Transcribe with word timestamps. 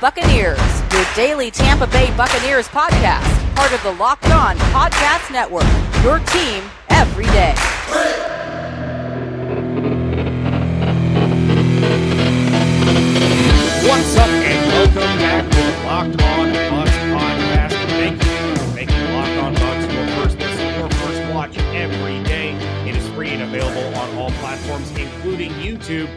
Buccaneers, 0.00 0.58
your 0.94 1.04
daily 1.14 1.50
Tampa 1.50 1.86
Bay 1.88 2.10
Buccaneers 2.16 2.66
podcast, 2.68 3.54
part 3.54 3.70
of 3.70 3.82
the 3.82 3.92
Locked 3.92 4.30
On 4.30 4.56
Podcast 4.72 5.30
Network. 5.30 5.66
Your 6.02 6.20
team 6.20 6.64
every 6.88 7.26
day. 7.26 7.52
What's 13.86 14.16
up, 14.16 14.30
and 14.30 14.72
welcome 14.72 15.18
back 15.18 15.44
to 15.44 15.56
the 15.58 15.84
Locked 15.84 16.22
On 16.22 16.48
Bucs 16.48 16.98
podcast. 17.12 17.72
Thank 17.90 18.24
you 18.24 18.56
for 18.56 18.74
making 18.74 19.12
Locked 19.12 19.36
On 19.42 19.54
Bucs 19.54 19.92
your 19.92 20.06
first 20.16 20.38
listen, 20.38 20.78
your 20.78 20.88
first 20.88 21.34
watch 21.34 21.58
every 21.74 22.24
day. 22.24 22.54
It 22.88 22.96
is 22.96 23.06
free 23.10 23.28
and 23.28 23.42
available 23.42 23.94
on 23.98 24.16
all 24.16 24.30
platforms, 24.30 24.90
including 24.92 25.50
YouTube. 25.52 26.08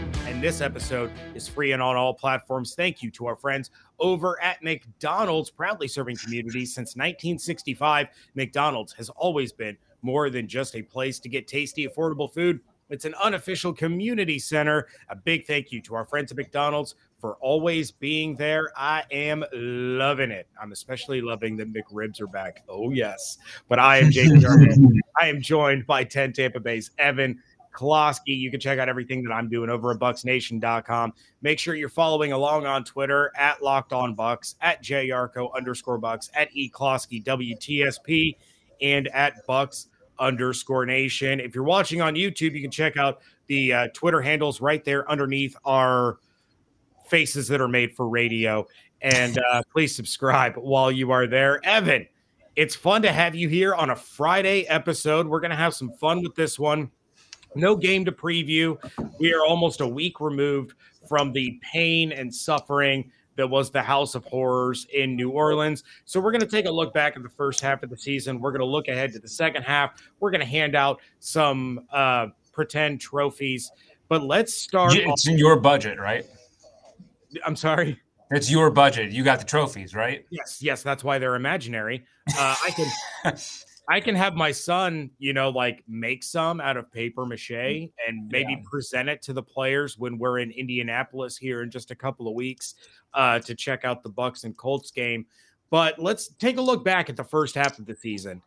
This 0.43 0.59
episode 0.59 1.09
is 1.35 1.47
free 1.47 1.71
and 1.71 1.81
on 1.81 1.95
all 1.95 2.13
platforms. 2.13 2.75
Thank 2.75 3.01
you 3.01 3.09
to 3.11 3.27
our 3.27 3.37
friends 3.37 3.71
over 3.97 4.43
at 4.43 4.61
McDonald's, 4.61 5.49
proudly 5.49 5.87
serving 5.87 6.17
communities 6.17 6.75
since 6.75 6.97
1965. 6.97 8.07
McDonald's 8.35 8.91
has 8.91 9.07
always 9.11 9.53
been 9.53 9.77
more 10.01 10.29
than 10.29 10.45
just 10.45 10.75
a 10.75 10.81
place 10.81 11.17
to 11.19 11.29
get 11.29 11.47
tasty, 11.47 11.87
affordable 11.87 12.29
food. 12.29 12.59
It's 12.89 13.05
an 13.05 13.15
unofficial 13.23 13.71
community 13.71 14.37
center. 14.37 14.89
A 15.07 15.15
big 15.15 15.47
thank 15.47 15.71
you 15.71 15.81
to 15.83 15.95
our 15.95 16.03
friends 16.03 16.33
at 16.33 16.37
McDonald's 16.37 16.95
for 17.19 17.35
always 17.35 17.91
being 17.91 18.35
there. 18.35 18.73
I 18.75 19.03
am 19.11 19.45
loving 19.53 20.29
it. 20.29 20.49
I'm 20.61 20.73
especially 20.73 21.21
loving 21.21 21.55
that 21.55 21.71
McRibs 21.71 22.19
are 22.19 22.27
back. 22.27 22.65
Oh, 22.67 22.91
yes. 22.91 23.37
But 23.69 23.79
I 23.79 23.99
am 23.99 24.11
Jake 24.11 24.29
I 25.21 25.27
am 25.27 25.41
joined 25.41 25.87
by 25.87 26.03
10 26.03 26.33
Tampa 26.33 26.59
Bay's 26.59 26.91
Evan 26.97 27.41
Klosky. 27.73 28.37
You 28.37 28.51
can 28.51 28.59
check 28.59 28.79
out 28.79 28.89
everything 28.89 29.23
that 29.23 29.31
I'm 29.31 29.49
doing 29.49 29.69
over 29.69 29.91
at 29.91 29.99
bucsnation.com. 29.99 31.13
Make 31.41 31.59
sure 31.59 31.75
you're 31.75 31.89
following 31.89 32.31
along 32.31 32.65
on 32.65 32.83
Twitter 32.83 33.31
at 33.35 33.61
Locked 33.61 33.93
On 33.93 34.15
Bucs, 34.15 34.55
at 34.61 34.83
JYarko 34.83 35.53
underscore 35.55 35.99
Bucs, 35.99 36.29
at 36.33 36.49
E 36.55 36.69
Klosky 36.69 37.23
WTSP, 37.23 38.37
and 38.81 39.07
at 39.09 39.45
Bucs 39.47 39.87
underscore 40.19 40.85
nation. 40.85 41.39
If 41.39 41.55
you're 41.55 41.63
watching 41.63 42.01
on 42.01 42.15
YouTube, 42.15 42.53
you 42.53 42.61
can 42.61 42.71
check 42.71 42.97
out 42.97 43.21
the 43.47 43.73
uh, 43.73 43.87
Twitter 43.93 44.21
handles 44.21 44.61
right 44.61 44.83
there 44.83 45.09
underneath 45.09 45.55
our 45.65 46.17
faces 47.07 47.47
that 47.49 47.61
are 47.61 47.67
made 47.67 47.95
for 47.95 48.07
radio. 48.07 48.65
And 49.01 49.37
uh, 49.37 49.63
please 49.71 49.95
subscribe 49.95 50.55
while 50.55 50.91
you 50.91 51.11
are 51.11 51.27
there. 51.27 51.59
Evan, 51.65 52.07
it's 52.55 52.75
fun 52.75 53.01
to 53.01 53.11
have 53.11 53.35
you 53.35 53.49
here 53.49 53.75
on 53.75 53.89
a 53.89 53.95
Friday 53.95 54.67
episode. 54.67 55.27
We're 55.27 55.39
going 55.39 55.51
to 55.51 55.57
have 55.57 55.73
some 55.73 55.91
fun 55.99 56.21
with 56.21 56.35
this 56.35 56.57
one. 56.57 56.91
No 57.55 57.75
game 57.75 58.05
to 58.05 58.11
preview. 58.11 58.77
We 59.19 59.33
are 59.33 59.45
almost 59.45 59.81
a 59.81 59.87
week 59.87 60.19
removed 60.19 60.75
from 61.07 61.31
the 61.31 61.59
pain 61.61 62.11
and 62.11 62.33
suffering 62.33 63.11
that 63.35 63.49
was 63.49 63.71
the 63.71 63.81
House 63.81 64.15
of 64.15 64.23
Horrors 64.25 64.85
in 64.93 65.15
New 65.15 65.29
Orleans. 65.29 65.83
So 66.05 66.19
we're 66.19 66.31
going 66.31 66.41
to 66.41 66.47
take 66.47 66.65
a 66.65 66.71
look 66.71 66.93
back 66.93 67.15
at 67.15 67.23
the 67.23 67.29
first 67.29 67.61
half 67.61 67.83
of 67.83 67.89
the 67.89 67.97
season. 67.97 68.39
We're 68.39 68.51
going 68.51 68.61
to 68.61 68.65
look 68.65 68.87
ahead 68.87 69.11
to 69.13 69.19
the 69.19 69.27
second 69.27 69.63
half. 69.63 70.01
We're 70.19 70.31
going 70.31 70.41
to 70.41 70.47
hand 70.47 70.75
out 70.75 71.01
some 71.19 71.85
uh, 71.91 72.27
pretend 72.51 73.01
trophies. 73.01 73.71
But 74.07 74.23
let's 74.23 74.53
start. 74.53 74.93
It's 74.95 75.27
in 75.27 75.37
your 75.37 75.59
budget, 75.59 75.99
right? 75.99 76.25
I'm 77.45 77.55
sorry. 77.55 77.99
It's 78.31 78.49
your 78.49 78.69
budget. 78.69 79.11
You 79.11 79.23
got 79.23 79.39
the 79.39 79.45
trophies, 79.45 79.95
right? 79.95 80.25
Yes, 80.29 80.59
yes. 80.61 80.83
That's 80.83 81.03
why 81.03 81.19
they're 81.19 81.35
imaginary. 81.35 82.05
Uh, 82.37 82.55
I 82.63 82.69
can. 82.71 83.35
I 83.89 83.99
can 83.99 84.15
have 84.15 84.35
my 84.35 84.51
son, 84.51 85.09
you 85.19 85.33
know, 85.33 85.49
like 85.49 85.83
make 85.87 86.23
some 86.23 86.61
out 86.61 86.77
of 86.77 86.91
paper 86.91 87.25
mache 87.25 87.51
and 87.51 88.29
maybe 88.29 88.53
yeah. 88.53 88.63
present 88.63 89.09
it 89.09 89.21
to 89.23 89.33
the 89.33 89.43
players 89.43 89.97
when 89.97 90.17
we're 90.17 90.39
in 90.39 90.51
Indianapolis 90.51 91.37
here 91.37 91.63
in 91.63 91.69
just 91.69 91.91
a 91.91 91.95
couple 91.95 92.27
of 92.27 92.33
weeks 92.33 92.75
uh, 93.13 93.39
to 93.39 93.53
check 93.53 93.83
out 93.83 94.01
the 94.01 94.09
Bucs 94.09 94.45
and 94.45 94.55
Colts 94.55 94.91
game. 94.91 95.25
But 95.69 95.99
let's 95.99 96.29
take 96.35 96.57
a 96.57 96.61
look 96.61 96.85
back 96.85 97.09
at 97.09 97.17
the 97.17 97.23
first 97.23 97.55
half 97.55 97.77
of 97.79 97.85
the 97.85 97.95
season 97.95 98.41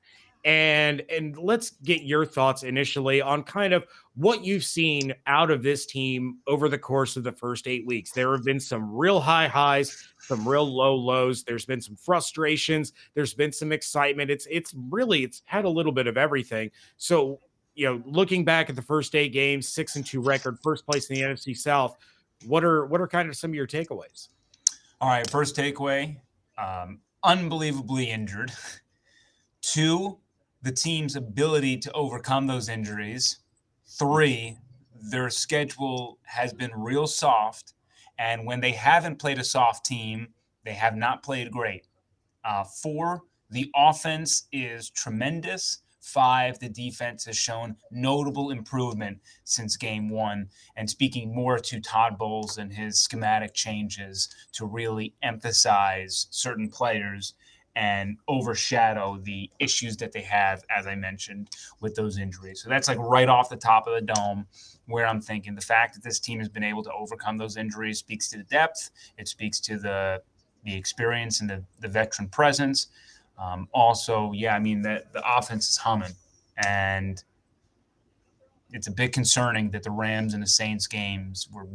and 0.46 1.02
and 1.10 1.36
let's 1.36 1.70
get 1.82 2.04
your 2.04 2.24
thoughts 2.24 2.62
initially 2.62 3.20
on 3.20 3.42
kind 3.42 3.74
of 3.74 3.84
what 4.14 4.44
you've 4.44 4.62
seen 4.64 5.12
out 5.26 5.50
of 5.50 5.60
this 5.60 5.86
team 5.86 6.38
over 6.46 6.68
the 6.68 6.78
course 6.78 7.16
of 7.16 7.24
the 7.24 7.32
first 7.32 7.66
eight 7.66 7.84
weeks. 7.84 8.12
There 8.12 8.30
have 8.30 8.44
been 8.44 8.60
some 8.60 8.94
real 8.94 9.20
high 9.20 9.48
highs 9.48 10.08
some 10.20 10.48
real 10.48 10.64
low 10.64 10.94
lows. 10.94 11.42
There's 11.42 11.66
been 11.66 11.80
some 11.80 11.96
frustrations. 11.96 12.92
There's 13.14 13.34
been 13.34 13.52
some 13.52 13.72
excitement. 13.72 14.30
It's 14.30 14.46
it's 14.48 14.72
really 14.88 15.24
it's 15.24 15.42
had 15.46 15.64
a 15.64 15.68
little 15.68 15.92
bit 15.92 16.06
of 16.06 16.16
everything. 16.16 16.70
So 16.96 17.40
you 17.74 17.86
know 17.86 18.00
looking 18.06 18.44
back 18.44 18.70
at 18.70 18.76
the 18.76 18.82
first 18.82 19.16
eight 19.16 19.32
games 19.32 19.68
six 19.68 19.96
and 19.96 20.06
two 20.06 20.20
record 20.22 20.58
first 20.62 20.86
place 20.86 21.10
in 21.10 21.16
the 21.16 21.20
nfc 21.20 21.54
south 21.58 21.94
what 22.46 22.64
are 22.64 22.86
what 22.86 23.02
are 23.02 23.06
kind 23.06 23.28
of 23.28 23.36
some 23.36 23.50
of 23.50 23.54
your 23.54 23.66
takeaways? 23.66 24.28
All 25.00 25.10
right 25.10 25.28
first 25.28 25.54
takeaway 25.56 26.16
um 26.56 27.00
unbelievably 27.22 28.10
injured. 28.10 28.52
Two 29.60 30.18
the 30.66 30.72
team's 30.72 31.14
ability 31.14 31.78
to 31.78 31.92
overcome 31.92 32.48
those 32.48 32.68
injuries. 32.68 33.38
Three, 33.86 34.58
their 35.00 35.30
schedule 35.30 36.18
has 36.24 36.52
been 36.52 36.72
real 36.74 37.06
soft. 37.06 37.74
And 38.18 38.44
when 38.44 38.60
they 38.60 38.72
haven't 38.72 39.20
played 39.20 39.38
a 39.38 39.44
soft 39.44 39.86
team, 39.86 40.26
they 40.64 40.72
have 40.72 40.96
not 40.96 41.22
played 41.22 41.52
great. 41.52 41.86
Uh, 42.44 42.64
four, 42.64 43.22
the 43.48 43.70
offense 43.76 44.48
is 44.50 44.90
tremendous. 44.90 45.82
Five, 46.00 46.58
the 46.58 46.68
defense 46.68 47.24
has 47.26 47.36
shown 47.36 47.76
notable 47.92 48.50
improvement 48.50 49.20
since 49.44 49.76
game 49.76 50.08
one. 50.08 50.48
And 50.74 50.90
speaking 50.90 51.32
more 51.32 51.60
to 51.60 51.80
Todd 51.80 52.18
Bowles 52.18 52.58
and 52.58 52.72
his 52.72 52.98
schematic 52.98 53.54
changes 53.54 54.28
to 54.54 54.66
really 54.66 55.14
emphasize 55.22 56.26
certain 56.30 56.68
players 56.68 57.34
and 57.76 58.16
overshadow 58.26 59.18
the 59.22 59.50
issues 59.60 59.98
that 59.98 60.10
they 60.10 60.22
have, 60.22 60.64
as 60.74 60.86
I 60.86 60.94
mentioned, 60.94 61.50
with 61.80 61.94
those 61.94 62.18
injuries. 62.18 62.62
So 62.62 62.70
that's 62.70 62.88
like 62.88 62.98
right 62.98 63.28
off 63.28 63.50
the 63.50 63.56
top 63.56 63.86
of 63.86 63.94
the 63.94 64.00
dome 64.00 64.46
where 64.86 65.06
I'm 65.06 65.20
thinking 65.20 65.54
the 65.54 65.60
fact 65.60 65.94
that 65.94 66.02
this 66.02 66.18
team 66.18 66.38
has 66.38 66.48
been 66.48 66.64
able 66.64 66.82
to 66.84 66.92
overcome 66.92 67.36
those 67.36 67.58
injuries 67.58 67.98
speaks 67.98 68.30
to 68.30 68.38
the 68.38 68.44
depth. 68.44 68.90
It 69.18 69.28
speaks 69.28 69.60
to 69.60 69.78
the 69.78 70.22
the 70.64 70.74
experience 70.74 71.40
and 71.40 71.48
the, 71.48 71.62
the 71.80 71.86
veteran 71.86 72.28
presence. 72.28 72.88
Um, 73.38 73.68
also, 73.72 74.32
yeah, 74.32 74.56
I 74.56 74.58
mean 74.58 74.82
the, 74.82 75.04
the 75.12 75.22
offense 75.36 75.68
is 75.70 75.76
humming, 75.76 76.14
and 76.56 77.22
it's 78.72 78.88
a 78.88 78.90
bit 78.90 79.12
concerning 79.12 79.70
that 79.70 79.82
the 79.82 79.90
Rams 79.90 80.34
and 80.34 80.42
the 80.42 80.48
Saints 80.48 80.86
games 80.86 81.48
were 81.52 81.68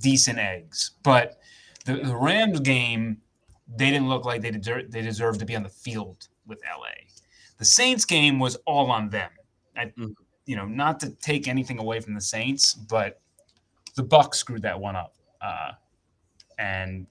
decent 0.00 0.38
eggs, 0.38 0.92
but 1.02 1.40
the, 1.86 1.94
the 1.96 2.16
Rams 2.16 2.60
game 2.60 3.22
they 3.76 3.90
didn't 3.90 4.08
look 4.08 4.24
like 4.24 4.42
they 4.42 4.50
deserve 4.50 4.90
they 4.90 5.02
deserved 5.02 5.40
to 5.40 5.46
be 5.46 5.56
on 5.56 5.62
the 5.62 5.68
field 5.68 6.28
with 6.46 6.60
LA. 6.64 7.06
The 7.58 7.64
Saints 7.64 8.04
game 8.04 8.38
was 8.38 8.56
all 8.66 8.90
on 8.90 9.10
them. 9.10 9.30
I, 9.76 9.86
mm. 9.86 10.14
You 10.46 10.56
know, 10.56 10.66
not 10.66 10.98
to 11.00 11.10
take 11.10 11.46
anything 11.46 11.78
away 11.78 12.00
from 12.00 12.14
the 12.14 12.20
Saints, 12.20 12.74
but 12.74 13.20
the 13.94 14.02
Bucs 14.02 14.36
screwed 14.36 14.62
that 14.62 14.80
one 14.80 14.96
up. 14.96 15.14
Uh, 15.40 15.72
and 16.58 17.06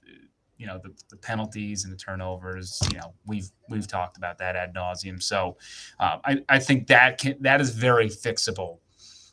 you 0.58 0.66
know 0.66 0.78
the, 0.82 0.92
the 1.08 1.16
penalties 1.16 1.84
and 1.84 1.92
the 1.92 1.96
turnovers. 1.96 2.78
You 2.92 2.98
know 2.98 3.14
we've 3.26 3.50
we've 3.68 3.86
talked 3.86 4.18
about 4.18 4.36
that 4.38 4.56
ad 4.56 4.74
nauseum. 4.74 5.22
So 5.22 5.56
uh, 5.98 6.18
I 6.24 6.42
I 6.48 6.58
think 6.58 6.86
that 6.88 7.18
can, 7.18 7.36
that 7.40 7.60
is 7.60 7.70
very 7.70 8.08
fixable. 8.08 8.78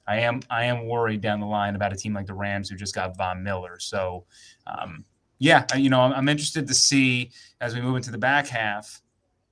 I 0.07 0.19
am 0.19 0.39
I 0.49 0.65
am 0.65 0.87
worried 0.87 1.21
down 1.21 1.41
the 1.41 1.45
line 1.45 1.75
about 1.75 1.91
a 1.91 1.97
team 1.97 2.13
like 2.13 2.27
the 2.27 2.33
Rams 2.33 2.69
who 2.69 2.77
just 2.77 2.95
got 2.95 3.17
Von 3.17 3.43
Miller. 3.43 3.77
So 3.79 4.23
um, 4.65 5.03
yeah, 5.39 5.65
you 5.75 5.89
know, 5.89 6.01
I'm 6.01 6.29
interested 6.29 6.67
to 6.67 6.73
see 6.73 7.31
as 7.61 7.75
we 7.75 7.81
move 7.81 7.95
into 7.95 8.11
the 8.11 8.17
back 8.17 8.47
half, 8.47 9.01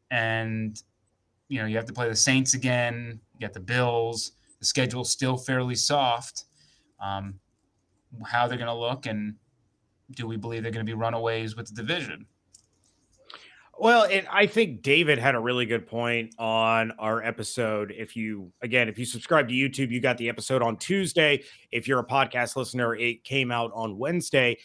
and 0.09 0.81
you 1.47 1.59
know, 1.59 1.67
you 1.67 1.75
have 1.75 1.85
to 1.85 1.93
play 1.93 2.09
the 2.09 2.15
Saints 2.15 2.53
again. 2.53 3.19
You 3.33 3.47
got 3.47 3.53
the 3.53 3.59
Bills. 3.59 4.31
The 4.59 4.65
schedule's 4.65 5.11
still 5.11 5.37
fairly 5.37 5.75
soft. 5.75 6.45
Um, 6.99 7.35
how 8.25 8.47
they're 8.47 8.57
going 8.57 8.67
to 8.67 8.73
look, 8.73 9.05
and 9.05 9.35
do 10.11 10.25
we 10.25 10.37
believe 10.37 10.63
they're 10.63 10.71
going 10.71 10.85
to 10.85 10.89
be 10.89 10.97
runaways 10.97 11.55
with 11.55 11.67
the 11.67 11.75
division? 11.75 12.25
Well, 13.77 14.05
and 14.09 14.25
I 14.31 14.47
think 14.47 14.81
David 14.81 15.19
had 15.19 15.35
a 15.35 15.39
really 15.39 15.65
good 15.65 15.85
point 15.85 16.33
on 16.39 16.93
our 16.97 17.21
episode. 17.21 17.93
If 17.95 18.15
you, 18.15 18.53
again, 18.61 18.87
if 18.87 18.97
you 18.97 19.03
subscribe 19.03 19.49
to 19.49 19.53
YouTube, 19.53 19.91
you 19.91 19.99
got 19.99 20.17
the 20.17 20.29
episode 20.29 20.61
on 20.61 20.77
Tuesday. 20.77 21.43
If 21.73 21.85
you're 21.85 21.99
a 21.99 22.05
podcast 22.05 22.55
listener, 22.55 22.95
it 22.95 23.25
came 23.25 23.51
out 23.51 23.71
on 23.75 23.97
Wednesday 23.97 24.57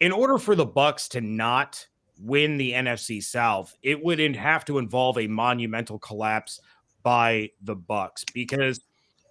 in 0.00 0.12
order 0.12 0.38
for 0.38 0.54
the 0.54 0.66
Bucs 0.66 1.08
to 1.10 1.20
not 1.20 1.86
win 2.18 2.56
the 2.56 2.72
NFC 2.72 3.22
South, 3.22 3.76
it 3.82 4.02
wouldn't 4.02 4.36
have 4.36 4.64
to 4.66 4.78
involve 4.78 5.18
a 5.18 5.26
monumental 5.26 5.98
collapse 5.98 6.60
by 7.02 7.50
the 7.62 7.76
Bucs 7.76 8.24
because 8.34 8.80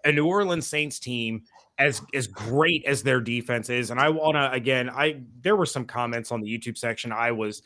a 0.06 0.12
New 0.12 0.26
Orleans 0.26 0.66
Saints 0.66 1.00
team 1.00 1.44
as 1.78 2.02
as 2.14 2.28
great 2.28 2.84
as 2.86 3.04
their 3.04 3.22
defense 3.22 3.70
is 3.70 3.90
and 3.90 4.00
I 4.00 4.10
want 4.10 4.36
to 4.36 4.52
again 4.52 4.90
I 4.90 5.22
there 5.42 5.56
were 5.56 5.66
some 5.66 5.86
comments 5.86 6.32
on 6.32 6.42
the 6.42 6.48
YouTube 6.48 6.78
section 6.78 7.12
I 7.12 7.32
was 7.32 7.62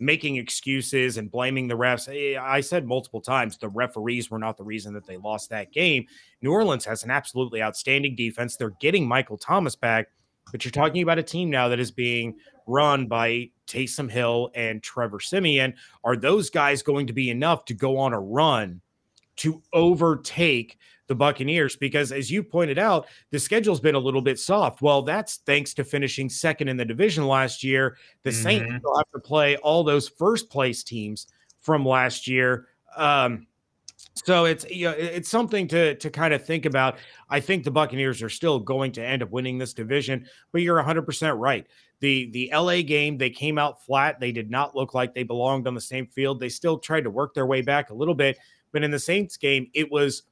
making 0.00 0.36
excuses 0.36 1.18
and 1.18 1.30
blaming 1.30 1.68
the 1.68 1.76
refs. 1.76 2.08
Eh, 2.08 2.38
I 2.38 2.60
said 2.60 2.86
multiple 2.86 3.20
times 3.20 3.56
the 3.56 3.68
referees 3.68 4.30
were 4.30 4.40
not 4.40 4.56
the 4.56 4.64
reason 4.64 4.92
that 4.94 5.06
they 5.06 5.16
lost 5.16 5.50
that 5.50 5.72
game. 5.72 6.04
New 6.42 6.50
Orleans 6.50 6.84
has 6.84 7.04
an 7.04 7.10
absolutely 7.10 7.62
outstanding 7.62 8.16
defense. 8.16 8.56
They're 8.56 8.74
getting 8.80 9.06
Michael 9.06 9.38
Thomas 9.38 9.76
back 9.76 10.08
but 10.52 10.64
you're 10.64 10.72
talking 10.72 11.02
about 11.02 11.18
a 11.18 11.22
team 11.22 11.50
now 11.50 11.68
that 11.68 11.80
is 11.80 11.90
being 11.90 12.36
run 12.66 13.06
by 13.06 13.50
Taysom 13.66 14.10
Hill 14.10 14.50
and 14.54 14.82
Trevor 14.82 15.20
Siemian. 15.20 15.74
Are 16.04 16.16
those 16.16 16.50
guys 16.50 16.82
going 16.82 17.06
to 17.06 17.12
be 17.12 17.30
enough 17.30 17.64
to 17.66 17.74
go 17.74 17.98
on 17.98 18.12
a 18.12 18.20
run 18.20 18.80
to 19.36 19.62
overtake 19.72 20.78
the 21.06 21.14
Buccaneers? 21.14 21.76
Because 21.76 22.12
as 22.12 22.30
you 22.30 22.42
pointed 22.42 22.78
out, 22.78 23.06
the 23.30 23.38
schedule's 23.38 23.80
been 23.80 23.94
a 23.94 24.00
little 24.00 24.22
bit 24.22 24.38
soft. 24.38 24.82
Well, 24.82 25.02
that's 25.02 25.36
thanks 25.38 25.74
to 25.74 25.84
finishing 25.84 26.28
second 26.28 26.68
in 26.68 26.76
the 26.76 26.84
division 26.84 27.26
last 27.26 27.64
year. 27.64 27.96
The 28.22 28.30
mm-hmm. 28.30 28.42
Saints 28.42 28.84
will 28.84 28.96
have 28.96 29.10
to 29.12 29.20
play 29.20 29.56
all 29.56 29.84
those 29.84 30.08
first 30.08 30.50
place 30.50 30.82
teams 30.82 31.26
from 31.60 31.84
last 31.84 32.28
year. 32.28 32.68
Um, 32.96 33.46
so 34.14 34.44
it's 34.44 34.68
you 34.70 34.86
know, 34.86 34.94
it's 34.96 35.28
something 35.28 35.66
to 35.68 35.96
to 35.96 36.10
kind 36.10 36.32
of 36.32 36.44
think 36.44 36.66
about. 36.66 36.98
I 37.28 37.40
think 37.40 37.64
the 37.64 37.70
Buccaneers 37.70 38.22
are 38.22 38.28
still 38.28 38.60
going 38.60 38.92
to 38.92 39.04
end 39.04 39.22
up 39.22 39.30
winning 39.30 39.58
this 39.58 39.74
division, 39.74 40.26
but 40.52 40.62
you're 40.62 40.82
100% 40.82 41.38
right. 41.38 41.66
The 42.00 42.30
the 42.30 42.50
LA 42.52 42.82
game, 42.82 43.18
they 43.18 43.30
came 43.30 43.58
out 43.58 43.84
flat. 43.84 44.20
They 44.20 44.30
did 44.30 44.50
not 44.50 44.76
look 44.76 44.94
like 44.94 45.14
they 45.14 45.24
belonged 45.24 45.66
on 45.66 45.74
the 45.74 45.80
same 45.80 46.06
field. 46.06 46.38
They 46.38 46.48
still 46.48 46.78
tried 46.78 47.04
to 47.04 47.10
work 47.10 47.34
their 47.34 47.46
way 47.46 47.60
back 47.60 47.90
a 47.90 47.94
little 47.94 48.14
bit, 48.14 48.38
but 48.72 48.84
in 48.84 48.90
the 48.90 48.98
Saints 48.98 49.36
game, 49.36 49.68
it 49.74 49.90
was 49.90 50.22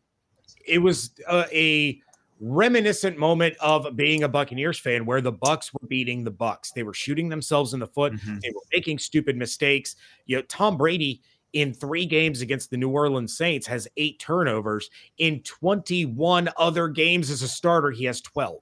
it 0.67 0.79
was 0.79 1.11
a, 1.29 1.47
a 1.53 2.01
reminiscent 2.41 3.19
moment 3.19 3.57
of 3.61 3.97
being 3.97 4.25
a 4.25 4.29
Buccaneers 4.29 4.79
fan 4.79 5.07
where 5.07 5.21
the 5.21 5.33
Bucs 5.33 5.73
were 5.73 5.87
beating 5.89 6.25
the 6.25 6.33
Bucs. 6.33 6.73
They 6.75 6.83
were 6.83 6.95
shooting 6.95 7.29
themselves 7.29 7.73
in 7.73 7.81
the 7.81 7.87
foot. 7.87 8.13
Mm-hmm. 8.13 8.39
They 8.43 8.51
were 8.51 8.63
making 8.73 8.99
stupid 8.99 9.37
mistakes. 9.37 9.97
You 10.27 10.37
know, 10.37 10.43
Tom 10.43 10.77
Brady 10.77 11.23
in 11.53 11.75
three 11.75 12.07
games 12.07 12.41
against 12.41 12.71
the 12.71 12.77
New 12.77 12.91
Orleans 12.91 13.37
Saints 13.37 13.67
has 13.67 13.89
eight 13.97 14.19
turnovers. 14.19 14.91
In 15.19 15.41
21 15.43 16.49
other 16.57 16.89
games 16.89 17.31
as 17.31 17.43
a 17.43 17.49
starter, 17.49 17.91
he 17.91 18.05
has 18.05 18.21
12. 18.21 18.61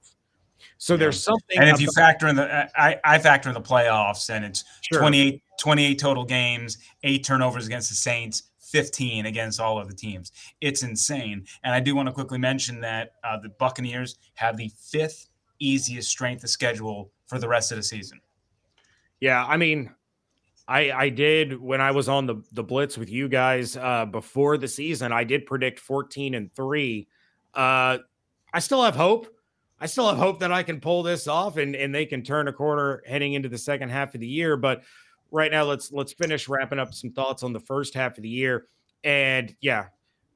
So 0.77 0.93
yeah. 0.93 0.97
there's 0.97 1.23
something. 1.23 1.57
And 1.57 1.69
if 1.69 1.79
you 1.79 1.89
factor 1.95 2.27
in 2.27 2.35
the, 2.35 2.69
I, 2.79 2.99
I 3.03 3.19
factor 3.19 3.49
in 3.49 3.53
the 3.53 3.61
playoffs, 3.61 4.29
and 4.29 4.43
it's 4.43 4.63
sure. 4.81 4.99
28, 4.99 5.41
28 5.59 5.99
total 5.99 6.25
games, 6.25 6.77
eight 7.03 7.23
turnovers 7.23 7.67
against 7.67 7.89
the 7.89 7.95
Saints, 7.95 8.43
15 8.59 9.25
against 9.25 9.59
all 9.59 9.77
of 9.77 9.87
the 9.87 9.93
teams. 9.93 10.31
It's 10.61 10.83
insane. 10.83 11.45
And 11.63 11.73
I 11.73 11.79
do 11.79 11.95
want 11.95 12.07
to 12.07 12.13
quickly 12.13 12.37
mention 12.37 12.79
that 12.81 13.13
uh, 13.23 13.37
the 13.39 13.49
Buccaneers 13.49 14.17
have 14.35 14.57
the 14.57 14.71
fifth 14.79 15.27
easiest 15.59 16.09
strength 16.09 16.43
of 16.43 16.49
schedule 16.49 17.11
for 17.27 17.37
the 17.37 17.47
rest 17.47 17.71
of 17.71 17.77
the 17.77 17.83
season. 17.83 18.19
Yeah, 19.19 19.45
I 19.45 19.57
mean, 19.57 19.93
I, 20.71 20.91
I 20.97 21.09
did 21.09 21.61
when 21.61 21.81
I 21.81 21.91
was 21.91 22.07
on 22.07 22.25
the, 22.25 22.41
the 22.53 22.63
blitz 22.63 22.97
with 22.97 23.09
you 23.09 23.27
guys 23.27 23.75
uh, 23.75 24.05
before 24.05 24.57
the 24.57 24.69
season. 24.69 25.11
I 25.11 25.25
did 25.25 25.45
predict 25.45 25.79
14 25.79 26.33
and 26.33 26.53
three. 26.55 27.09
Uh, 27.53 27.97
I 28.53 28.59
still 28.59 28.81
have 28.81 28.95
hope. 28.95 29.27
I 29.81 29.87
still 29.87 30.07
have 30.07 30.17
hope 30.17 30.39
that 30.39 30.51
I 30.53 30.63
can 30.63 30.79
pull 30.79 31.03
this 31.03 31.27
off 31.27 31.57
and, 31.57 31.75
and 31.75 31.93
they 31.93 32.05
can 32.05 32.23
turn 32.23 32.47
a 32.47 32.53
corner 32.53 33.03
heading 33.05 33.33
into 33.33 33.49
the 33.49 33.57
second 33.57 33.89
half 33.89 34.15
of 34.15 34.21
the 34.21 34.27
year. 34.27 34.55
But 34.55 34.83
right 35.29 35.51
now, 35.51 35.63
let's 35.63 35.91
let's 35.91 36.13
finish 36.13 36.47
wrapping 36.47 36.79
up 36.79 36.93
some 36.93 37.11
thoughts 37.11 37.43
on 37.43 37.51
the 37.51 37.59
first 37.59 37.93
half 37.93 38.15
of 38.17 38.23
the 38.23 38.29
year. 38.29 38.67
And 39.03 39.53
yeah, 39.59 39.87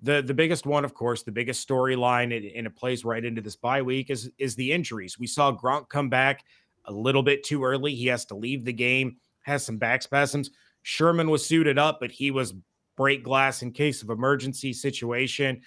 the 0.01 0.21
the 0.21 0.33
biggest 0.33 0.65
one, 0.65 0.83
of 0.83 0.93
course, 0.93 1.23
the 1.23 1.31
biggest 1.31 1.65
storyline, 1.65 2.35
and, 2.35 2.67
it 2.67 2.75
plays 2.75 3.05
right 3.05 3.23
into 3.23 3.41
this 3.41 3.55
bye 3.55 3.83
week 3.83 4.09
is 4.09 4.29
is 4.37 4.55
the 4.55 4.73
injuries. 4.73 5.17
We 5.17 5.27
saw 5.27 5.55
Gronk 5.55 5.87
come 5.87 6.09
back 6.09 6.43
a 6.83 6.91
little 6.91 7.23
bit 7.23 7.43
too 7.43 7.63
early. 7.63 7.95
He 7.95 8.07
has 8.07 8.25
to 8.25 8.35
leave 8.35 8.65
the 8.65 8.73
game 8.73 9.15
has 9.45 9.63
some 9.63 9.77
back 9.77 10.01
spasms. 10.01 10.51
Sherman 10.81 11.29
was 11.29 11.45
suited 11.45 11.77
up, 11.77 11.99
but 11.99 12.11
he 12.11 12.31
was 12.31 12.53
break 12.97 13.23
glass 13.23 13.61
in 13.61 13.71
case 13.71 14.01
of 14.01 14.09
emergency 14.09 14.73
situation. 14.73 15.61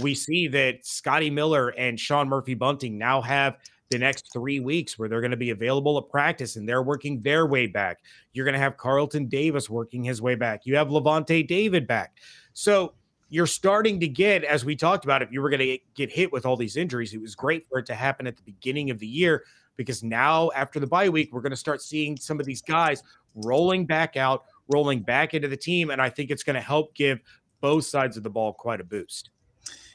We 0.00 0.14
see 0.14 0.48
that 0.48 0.84
Scotty 0.84 1.30
Miller 1.30 1.68
and 1.70 1.98
Sean 1.98 2.28
Murphy 2.28 2.54
Bunting 2.54 2.98
now 2.98 3.20
have 3.20 3.58
the 3.90 3.98
next 3.98 4.32
three 4.32 4.60
weeks 4.60 4.98
where 4.98 5.08
they're 5.08 5.20
going 5.20 5.32
to 5.32 5.36
be 5.36 5.50
available 5.50 5.98
at 5.98 6.08
practice 6.08 6.56
and 6.56 6.68
they're 6.68 6.82
working 6.82 7.20
their 7.20 7.46
way 7.46 7.66
back. 7.66 7.98
You're 8.32 8.44
going 8.44 8.54
to 8.54 8.60
have 8.60 8.76
Carlton 8.76 9.26
Davis 9.26 9.68
working 9.68 10.04
his 10.04 10.22
way 10.22 10.36
back. 10.36 10.64
You 10.64 10.76
have 10.76 10.88
Lavonte 10.88 11.46
David 11.46 11.86
back. 11.86 12.16
So 12.52 12.94
you're 13.28 13.48
starting 13.48 13.98
to 14.00 14.08
get, 14.08 14.44
as 14.44 14.64
we 14.64 14.76
talked 14.76 15.04
about, 15.04 15.22
if 15.22 15.32
you 15.32 15.40
were 15.40 15.50
going 15.50 15.60
to 15.60 15.78
get 15.94 16.10
hit 16.10 16.32
with 16.32 16.46
all 16.46 16.56
these 16.56 16.76
injuries, 16.76 17.14
it 17.14 17.20
was 17.20 17.34
great 17.34 17.66
for 17.68 17.78
it 17.78 17.86
to 17.86 17.94
happen 17.94 18.26
at 18.26 18.36
the 18.36 18.42
beginning 18.42 18.90
of 18.90 18.98
the 18.98 19.06
year 19.06 19.44
because 19.76 20.02
now 20.02 20.50
after 20.54 20.78
the 20.78 20.86
bye 20.86 21.08
week, 21.08 21.32
we're 21.32 21.40
going 21.40 21.50
to 21.50 21.56
start 21.56 21.80
seeing 21.80 22.16
some 22.16 22.38
of 22.38 22.46
these 22.46 22.60
guys 22.62 23.02
rolling 23.34 23.86
back 23.86 24.16
out, 24.16 24.44
rolling 24.68 25.00
back 25.00 25.34
into 25.34 25.48
the 25.48 25.56
team. 25.56 25.90
And 25.90 26.00
I 26.00 26.10
think 26.10 26.30
it's 26.30 26.42
going 26.42 26.54
to 26.54 26.60
help 26.60 26.94
give 26.94 27.20
both 27.60 27.84
sides 27.84 28.16
of 28.16 28.22
the 28.22 28.30
ball 28.30 28.52
quite 28.52 28.80
a 28.80 28.84
boost. 28.84 29.30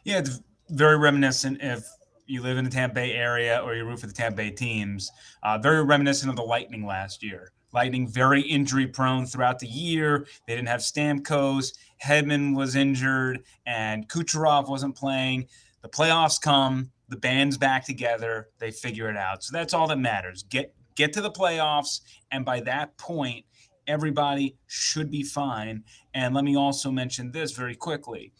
Yeah, 0.03 0.19
it's 0.19 0.41
very 0.69 0.97
reminiscent 0.97 1.59
if 1.61 1.83
you 2.27 2.41
live 2.41 2.57
in 2.57 2.65
the 2.65 2.71
Tampa 2.71 2.95
Bay 2.95 3.13
area 3.13 3.59
or 3.63 3.75
you 3.75 3.85
root 3.85 3.99
for 3.99 4.07
the 4.07 4.13
Tampa 4.13 4.37
Bay 4.37 4.51
teams. 4.51 5.11
Uh, 5.43 5.57
very 5.57 5.83
reminiscent 5.83 6.29
of 6.29 6.35
the 6.35 6.43
Lightning 6.43 6.85
last 6.85 7.23
year. 7.23 7.51
Lightning 7.73 8.07
very 8.07 8.41
injury 8.41 8.87
prone 8.87 9.25
throughout 9.25 9.59
the 9.59 9.67
year. 9.67 10.25
They 10.47 10.55
didn't 10.55 10.69
have 10.69 10.79
Stamkos. 10.79 11.73
Hedman 12.03 12.55
was 12.55 12.75
injured, 12.75 13.43
and 13.65 14.07
Kucherov 14.07 14.69
wasn't 14.69 14.95
playing. 14.95 15.47
The 15.81 15.89
playoffs 15.89 16.39
come. 16.39 16.91
The 17.09 17.17
band's 17.17 17.57
back 17.57 17.85
together. 17.85 18.49
They 18.59 18.71
figure 18.71 19.09
it 19.09 19.17
out. 19.17 19.43
So 19.43 19.55
that's 19.55 19.73
all 19.73 19.87
that 19.87 19.99
matters. 19.99 20.43
Get 20.43 20.73
get 20.95 21.13
to 21.13 21.21
the 21.21 21.31
playoffs, 21.31 22.01
and 22.31 22.45
by 22.45 22.59
that 22.61 22.97
point, 22.97 23.45
everybody 23.87 24.55
should 24.67 25.11
be 25.11 25.23
fine. 25.23 25.83
And 26.13 26.33
let 26.33 26.43
me 26.43 26.55
also 26.55 26.91
mention 26.91 27.31
this 27.31 27.51
very 27.51 27.75
quickly. 27.75 28.31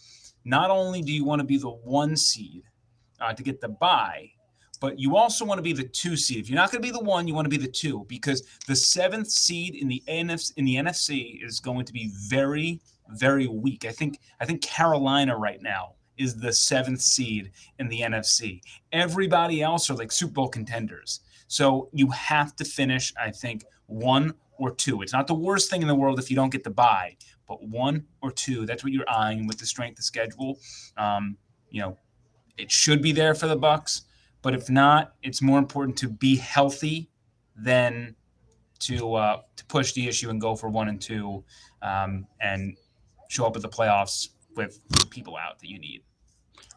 Not 0.43 0.69
only 0.69 1.01
do 1.01 1.11
you 1.11 1.25
want 1.25 1.39
to 1.39 1.45
be 1.45 1.57
the 1.57 1.69
one 1.69 2.15
seed 2.15 2.63
uh, 3.19 3.33
to 3.33 3.43
get 3.43 3.61
the 3.61 3.69
bye, 3.69 4.31
but 4.79 4.99
you 4.99 5.15
also 5.15 5.45
want 5.45 5.57
to 5.57 5.63
be 5.63 5.73
the 5.73 5.83
two 5.83 6.15
seed. 6.15 6.37
If 6.37 6.49
you're 6.49 6.57
not 6.57 6.71
going 6.71 6.81
to 6.81 6.87
be 6.87 6.91
the 6.91 7.03
one, 7.03 7.27
you 7.27 7.33
want 7.33 7.45
to 7.45 7.49
be 7.49 7.57
the 7.57 7.71
two 7.71 8.05
because 8.07 8.43
the 8.67 8.75
seventh 8.75 9.29
seed 9.29 9.75
in 9.75 9.87
the 9.87 10.03
NFC 10.07 10.53
in 10.57 10.65
the 10.65 10.75
NFC 10.75 11.43
is 11.43 11.59
going 11.59 11.85
to 11.85 11.93
be 11.93 12.11
very, 12.27 12.81
very 13.09 13.47
weak. 13.47 13.85
I 13.85 13.91
think 13.91 14.19
I 14.39 14.45
think 14.45 14.61
Carolina 14.61 15.37
right 15.37 15.61
now 15.61 15.95
is 16.17 16.35
the 16.35 16.53
seventh 16.53 17.01
seed 17.01 17.51
in 17.79 17.87
the 17.87 18.01
NFC. 18.01 18.61
Everybody 18.91 19.61
else 19.61 19.89
are 19.89 19.95
like 19.95 20.11
Super 20.11 20.33
Bowl 20.33 20.49
contenders. 20.49 21.21
So 21.47 21.89
you 21.93 22.09
have 22.11 22.55
to 22.57 22.65
finish, 22.65 23.13
I 23.21 23.31
think, 23.31 23.65
one 23.87 24.33
or 24.57 24.71
two. 24.71 25.01
It's 25.01 25.13
not 25.13 25.27
the 25.27 25.35
worst 25.35 25.69
thing 25.69 25.81
in 25.81 25.87
the 25.87 25.95
world 25.95 26.19
if 26.19 26.29
you 26.29 26.35
don't 26.35 26.49
get 26.49 26.63
the 26.63 26.69
bye, 26.69 27.17
but 27.47 27.63
one 27.63 28.05
or 28.21 28.31
two. 28.31 28.65
That's 28.65 28.83
what 28.83 28.93
you're 28.93 29.09
eyeing 29.09 29.47
with 29.47 29.57
the 29.59 29.65
strength 29.65 29.99
of 29.99 30.05
schedule. 30.05 30.57
Um, 30.97 31.37
you 31.69 31.81
know, 31.81 31.97
it 32.57 32.71
should 32.71 33.01
be 33.01 33.11
there 33.11 33.35
for 33.35 33.47
the 33.47 33.57
Bucs, 33.57 34.01
but 34.41 34.53
if 34.55 34.69
not, 34.69 35.13
it's 35.23 35.41
more 35.41 35.59
important 35.59 35.97
to 35.97 36.09
be 36.09 36.35
healthy 36.37 37.09
than 37.55 38.15
to 38.79 39.15
uh, 39.15 39.41
to 39.55 39.65
push 39.65 39.93
the 39.93 40.07
issue 40.07 40.29
and 40.29 40.39
go 40.39 40.55
for 40.55 40.69
one 40.69 40.89
and 40.89 41.01
two, 41.01 41.43
um, 41.81 42.27
and 42.41 42.75
show 43.29 43.45
up 43.45 43.55
at 43.55 43.61
the 43.61 43.69
playoffs 43.69 44.29
with 44.55 44.79
people 45.09 45.35
out 45.37 45.59
that 45.59 45.69
you 45.69 45.79
need. 45.79 46.01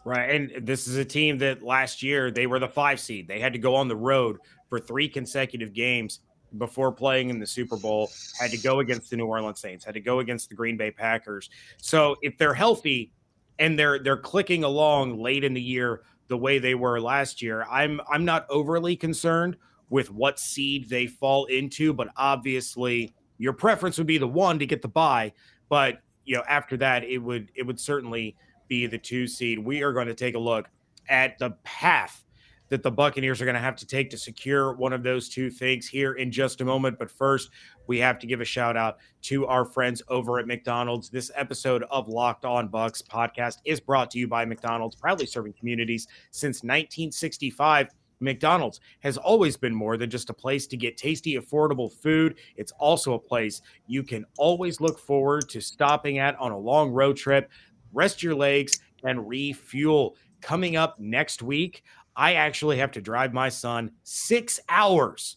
Right. 0.05 0.31
And 0.31 0.67
this 0.67 0.87
is 0.87 0.97
a 0.97 1.05
team 1.05 1.39
that 1.39 1.63
last 1.63 2.03
year 2.03 2.31
they 2.31 2.47
were 2.47 2.59
the 2.59 2.69
five 2.69 2.99
seed. 3.01 3.29
They 3.29 3.41
had 3.41 3.53
to 3.53 3.59
go 3.59 3.75
on 3.75 3.89
the 3.89 3.97
road 3.97 4.39
for 4.69 4.79
three 4.79 5.09
consecutive 5.09 5.73
games 5.73 6.21
before 6.57 6.93
playing 6.93 7.29
in 7.31 7.39
the 7.39 7.47
Super 7.47 7.77
Bowl, 7.77 8.11
had 8.41 8.51
to 8.51 8.59
go 8.59 8.81
against 8.81 9.11
the 9.11 9.17
New 9.17 9.27
Orleans 9.27 9.61
Saints, 9.61 9.85
had 9.85 9.95
to 9.95 10.01
go 10.01 10.21
against 10.21 10.49
the 10.49 10.55
Green 10.55 10.77
Bay 10.77 10.91
Packers. 10.91 11.51
So 11.77 12.17
if 12.23 12.39
they're 12.39 12.55
healthy 12.55 13.13
and 13.59 13.79
they're 13.79 13.99
they're 13.99 14.17
clicking 14.17 14.65
along 14.65 15.19
late 15.21 15.45
in 15.45 15.53
the 15.53 15.61
year 15.61 16.03
the 16.29 16.39
way 16.39 16.59
they 16.59 16.75
were 16.75 17.01
last 17.01 17.43
year, 17.43 17.67
I'm 17.71 18.01
I'm 18.11 18.25
not 18.25 18.47
overly 18.49 18.97
concerned 18.97 19.57
with 19.91 20.11
what 20.11 20.39
seed 20.39 20.89
they 20.89 21.07
fall 21.07 21.47
into, 21.47 21.93
but 21.93 22.09
obviously 22.17 23.15
your 23.39 23.53
preference 23.53 23.99
would 23.99 24.07
be 24.07 24.19
the 24.19 24.29
one 24.29 24.59
to 24.59 24.67
get 24.67 24.83
the 24.83 24.89
bye, 24.89 25.33
but 25.69 26.01
you 26.25 26.37
know 26.37 26.45
after 26.49 26.77
that 26.77 27.05
it 27.05 27.19
would 27.19 27.51
it 27.55 27.65
would 27.65 27.81
certainly 27.81 28.37
be 28.69 28.87
the 28.87 28.99
two 28.99 29.27
seed. 29.27 29.59
We 29.59 29.83
are 29.83 29.93
going 29.93 30.07
to 30.07 30.15
take 30.15 30.35
a 30.35 30.39
look 30.39 30.69
at 31.09 31.39
the 31.39 31.51
path 31.65 32.25
that 32.69 32.83
the 32.83 32.91
Buccaneers 32.91 33.41
are 33.41 33.45
going 33.45 33.55
to 33.55 33.61
have 33.61 33.77
to 33.77 33.87
take 33.87 34.11
to 34.11 34.19
secure 34.19 34.75
one 34.75 34.93
of 34.93 35.03
those 35.03 35.29
two 35.29 35.51
things 35.51 35.89
here 35.89 36.15
in 36.15 36.31
just 36.31 36.61
a 36.61 36.65
moment. 36.65 36.99
But 36.99 37.11
first, 37.11 37.51
we 37.87 37.99
have 37.99 38.19
to 38.19 38.27
give 38.27 38.41
a 38.41 38.45
shout 38.45 38.77
out 38.77 38.99
to 39.23 39.47
our 39.47 39.65
friends 39.65 40.03
over 40.09 40.39
at 40.39 40.47
McDonald's. 40.47 41.09
This 41.09 41.31
episode 41.35 41.85
of 41.91 42.09
Locked 42.09 42.45
On 42.45 42.69
Bucs 42.69 43.03
podcast 43.03 43.57
is 43.65 43.81
brought 43.81 44.11
to 44.13 44.19
you 44.19 44.29
by 44.29 44.45
McDonald's, 44.45 44.97
proudly 44.97 45.27
serving 45.27 45.55
communities 45.55 46.07
since 46.31 46.59
1965. 46.59 47.89
McDonald's 48.21 48.81
has 49.01 49.17
always 49.17 49.57
been 49.57 49.75
more 49.75 49.97
than 49.97 50.11
just 50.11 50.31
a 50.31 50.35
place 50.35 50.67
to 50.67 50.77
get 50.77 50.97
tasty, 50.97 51.37
affordable 51.37 51.93
food. 51.93 52.37
It's 52.57 52.73
also 52.73 53.15
a 53.15 53.19
place 53.19 53.63
you 53.87 54.03
can 54.03 54.25
always 54.37 54.81
look 54.81 54.99
forward 54.99 55.49
to 55.51 55.61
stopping 55.61 56.19
at 56.19 56.37
on 56.37 56.53
a 56.53 56.59
long 56.59 56.91
road 56.91 57.17
trip, 57.17 57.51
rest 57.93 58.23
your 58.23 58.35
legs, 58.35 58.81
and 59.05 59.29
refuel. 59.29 60.17
Coming 60.41 60.77
up 60.77 60.99
next 60.99 61.43
week, 61.43 61.83
I 62.17 62.35
actually 62.35 62.79
have 62.79 62.91
to 62.93 63.01
drive 63.01 63.33
my 63.33 63.49
son 63.49 63.91
six 64.03 64.61
hours 64.69 65.37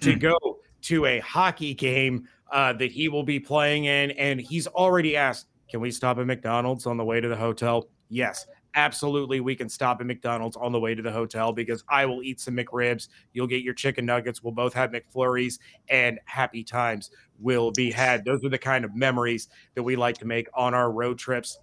to 0.00 0.14
mm. 0.14 0.20
go 0.20 0.58
to 0.82 1.06
a 1.06 1.20
hockey 1.20 1.74
game 1.74 2.28
uh, 2.50 2.72
that 2.74 2.90
he 2.90 3.08
will 3.08 3.22
be 3.22 3.38
playing 3.40 3.84
in. 3.84 4.10
And 4.12 4.40
he's 4.40 4.66
already 4.66 5.16
asked, 5.16 5.46
Can 5.68 5.80
we 5.80 5.90
stop 5.90 6.18
at 6.18 6.26
McDonald's 6.26 6.86
on 6.86 6.96
the 6.96 7.04
way 7.04 7.20
to 7.20 7.28
the 7.28 7.36
hotel? 7.36 7.88
Yes, 8.08 8.46
absolutely 8.74 9.40
we 9.40 9.54
can 9.54 9.68
stop 9.68 10.00
at 10.00 10.06
McDonald's 10.06 10.56
on 10.56 10.72
the 10.72 10.80
way 10.80 10.94
to 10.94 11.02
the 11.02 11.12
hotel 11.12 11.52
because 11.52 11.84
I 11.88 12.06
will 12.06 12.22
eat 12.22 12.40
some 12.40 12.56
McRibs. 12.56 13.08
You'll 13.32 13.46
get 13.46 13.62
your 13.62 13.74
chicken 13.74 14.06
nuggets. 14.06 14.42
We'll 14.42 14.52
both 14.52 14.74
have 14.74 14.90
McFlurries 14.90 15.58
and 15.88 16.18
happy 16.24 16.64
times 16.64 17.10
will 17.38 17.70
be 17.72 17.90
had. 17.90 18.24
Those 18.24 18.44
are 18.44 18.48
the 18.48 18.58
kind 18.58 18.84
of 18.84 18.94
memories 18.94 19.48
that 19.74 19.82
we 19.82 19.96
like 19.96 20.18
to 20.18 20.26
make 20.26 20.48
on 20.54 20.74
our 20.74 20.92
road 20.92 21.18
trips. 21.18 21.58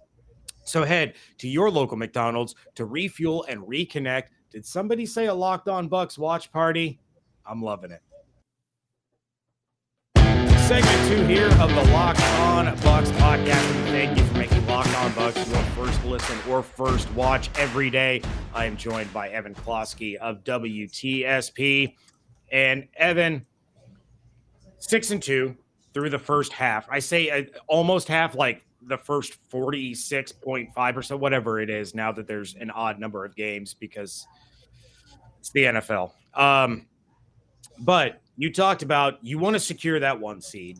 So 0.70 0.84
head 0.84 1.14
to 1.38 1.48
your 1.48 1.70
local 1.70 1.96
McDonald's 1.96 2.54
to 2.76 2.84
refuel 2.84 3.44
and 3.48 3.60
reconnect. 3.62 4.24
Did 4.50 4.64
somebody 4.64 5.04
say 5.04 5.26
a 5.26 5.34
locked 5.34 5.68
on 5.68 5.88
Bucs 5.88 6.16
watch 6.16 6.52
party? 6.52 7.00
I'm 7.44 7.62
loving 7.62 7.90
it 7.90 8.02
segment 10.70 11.08
two 11.08 11.26
here 11.26 11.48
of 11.58 11.68
the 11.74 11.82
Locked 11.90 12.22
On 12.22 12.64
Bucs 12.64 13.10
podcast. 13.18 13.90
Thank 13.90 14.16
you 14.16 14.24
for 14.26 14.38
making 14.38 14.64
Locked 14.68 14.96
On 14.98 15.10
Bucs 15.10 15.44
your 15.48 15.64
first 15.74 16.04
listen 16.04 16.38
or 16.48 16.62
first 16.62 17.12
watch 17.14 17.50
every 17.58 17.90
day. 17.90 18.22
I 18.54 18.66
am 18.66 18.76
joined 18.76 19.12
by 19.12 19.30
Evan 19.30 19.52
Klosky 19.52 20.14
of 20.18 20.44
WTSP. 20.44 21.96
And 22.52 22.86
Evan, 22.94 23.44
six 24.78 25.10
and 25.10 25.20
two 25.20 25.56
through 25.92 26.10
the 26.10 26.20
first 26.20 26.52
half. 26.52 26.86
I 26.88 27.00
say 27.00 27.30
uh, 27.30 27.42
almost 27.66 28.06
half, 28.06 28.36
like 28.36 28.64
the 28.82 28.96
first 28.96 29.38
46.5%, 29.50 31.18
whatever 31.18 31.60
it 31.60 31.70
is, 31.70 31.94
now 31.94 32.12
that 32.12 32.26
there's 32.26 32.54
an 32.54 32.70
odd 32.70 32.98
number 32.98 33.24
of 33.24 33.36
games 33.36 33.74
because 33.74 34.26
it's 35.38 35.50
the 35.50 35.64
NFL. 35.64 36.12
Um, 36.34 36.86
but 37.80 38.20
you 38.36 38.52
talked 38.52 38.82
about 38.82 39.18
you 39.22 39.38
want 39.38 39.54
to 39.54 39.60
secure 39.60 39.98
that 40.00 40.18
one 40.18 40.40
seed, 40.40 40.78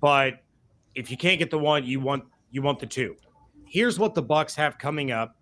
but 0.00 0.42
if 0.94 1.10
you 1.10 1.16
can't 1.16 1.38
get 1.38 1.50
the 1.50 1.58
one, 1.58 1.84
you 1.84 2.00
want 2.00 2.24
you 2.50 2.62
want 2.62 2.78
the 2.78 2.86
two. 2.86 3.16
Here's 3.66 3.98
what 3.98 4.14
the 4.14 4.22
Bucs 4.22 4.54
have 4.54 4.78
coming 4.78 5.10
up 5.10 5.36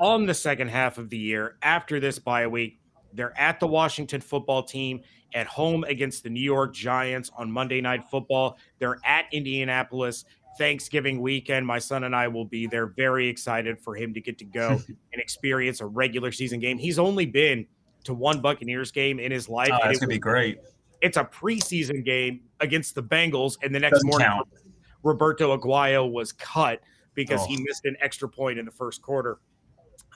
on 0.00 0.26
the 0.26 0.34
second 0.34 0.68
half 0.68 0.98
of 0.98 1.08
the 1.08 1.16
year 1.16 1.56
after 1.62 2.00
this 2.00 2.18
bye 2.18 2.46
week. 2.46 2.80
They're 3.12 3.38
at 3.38 3.60
the 3.60 3.66
Washington 3.66 4.20
football 4.20 4.62
team 4.62 5.00
at 5.34 5.46
home 5.46 5.84
against 5.84 6.22
the 6.22 6.30
New 6.30 6.40
York 6.40 6.74
Giants 6.74 7.30
on 7.36 7.50
Monday 7.50 7.80
Night 7.80 8.04
Football. 8.10 8.58
They're 8.78 8.98
at 9.04 9.26
Indianapolis 9.32 10.24
Thanksgiving 10.58 11.20
weekend. 11.20 11.66
My 11.66 11.78
son 11.78 12.04
and 12.04 12.14
I 12.14 12.28
will 12.28 12.44
be 12.44 12.66
there. 12.66 12.86
Very 12.86 13.28
excited 13.28 13.78
for 13.80 13.94
him 13.94 14.14
to 14.14 14.20
get 14.20 14.38
to 14.38 14.44
go 14.44 14.70
and 15.12 15.22
experience 15.22 15.80
a 15.80 15.86
regular 15.86 16.32
season 16.32 16.60
game. 16.60 16.78
He's 16.78 16.98
only 16.98 17.26
been 17.26 17.66
to 18.04 18.14
one 18.14 18.40
Buccaneers 18.40 18.90
game 18.90 19.18
in 19.18 19.32
his 19.32 19.48
life. 19.48 19.70
Oh, 19.72 19.78
that's 19.82 19.98
gonna 19.98 20.08
be 20.08 20.18
great. 20.18 20.58
It's 21.02 21.16
a 21.16 21.24
preseason 21.24 22.04
game 22.04 22.40
against 22.60 22.94
the 22.94 23.02
Bengals, 23.02 23.56
and 23.62 23.74
the 23.74 23.80
next 23.80 23.96
Doesn't 23.96 24.08
morning, 24.08 24.28
count. 24.28 24.48
Roberto 25.02 25.56
Aguayo 25.56 26.10
was 26.10 26.32
cut 26.32 26.80
because 27.14 27.40
oh. 27.42 27.46
he 27.46 27.62
missed 27.62 27.84
an 27.84 27.96
extra 28.00 28.28
point 28.28 28.58
in 28.58 28.64
the 28.64 28.70
first 28.70 29.02
quarter. 29.02 29.38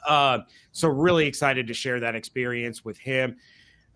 Uh, 0.09 0.39
so 0.73 0.89
really 0.89 1.27
excited 1.27 1.67
to 1.67 1.75
share 1.75 2.01
that 2.01 2.15
experience 2.15 2.85
with 2.85 2.99
him. 2.99 3.37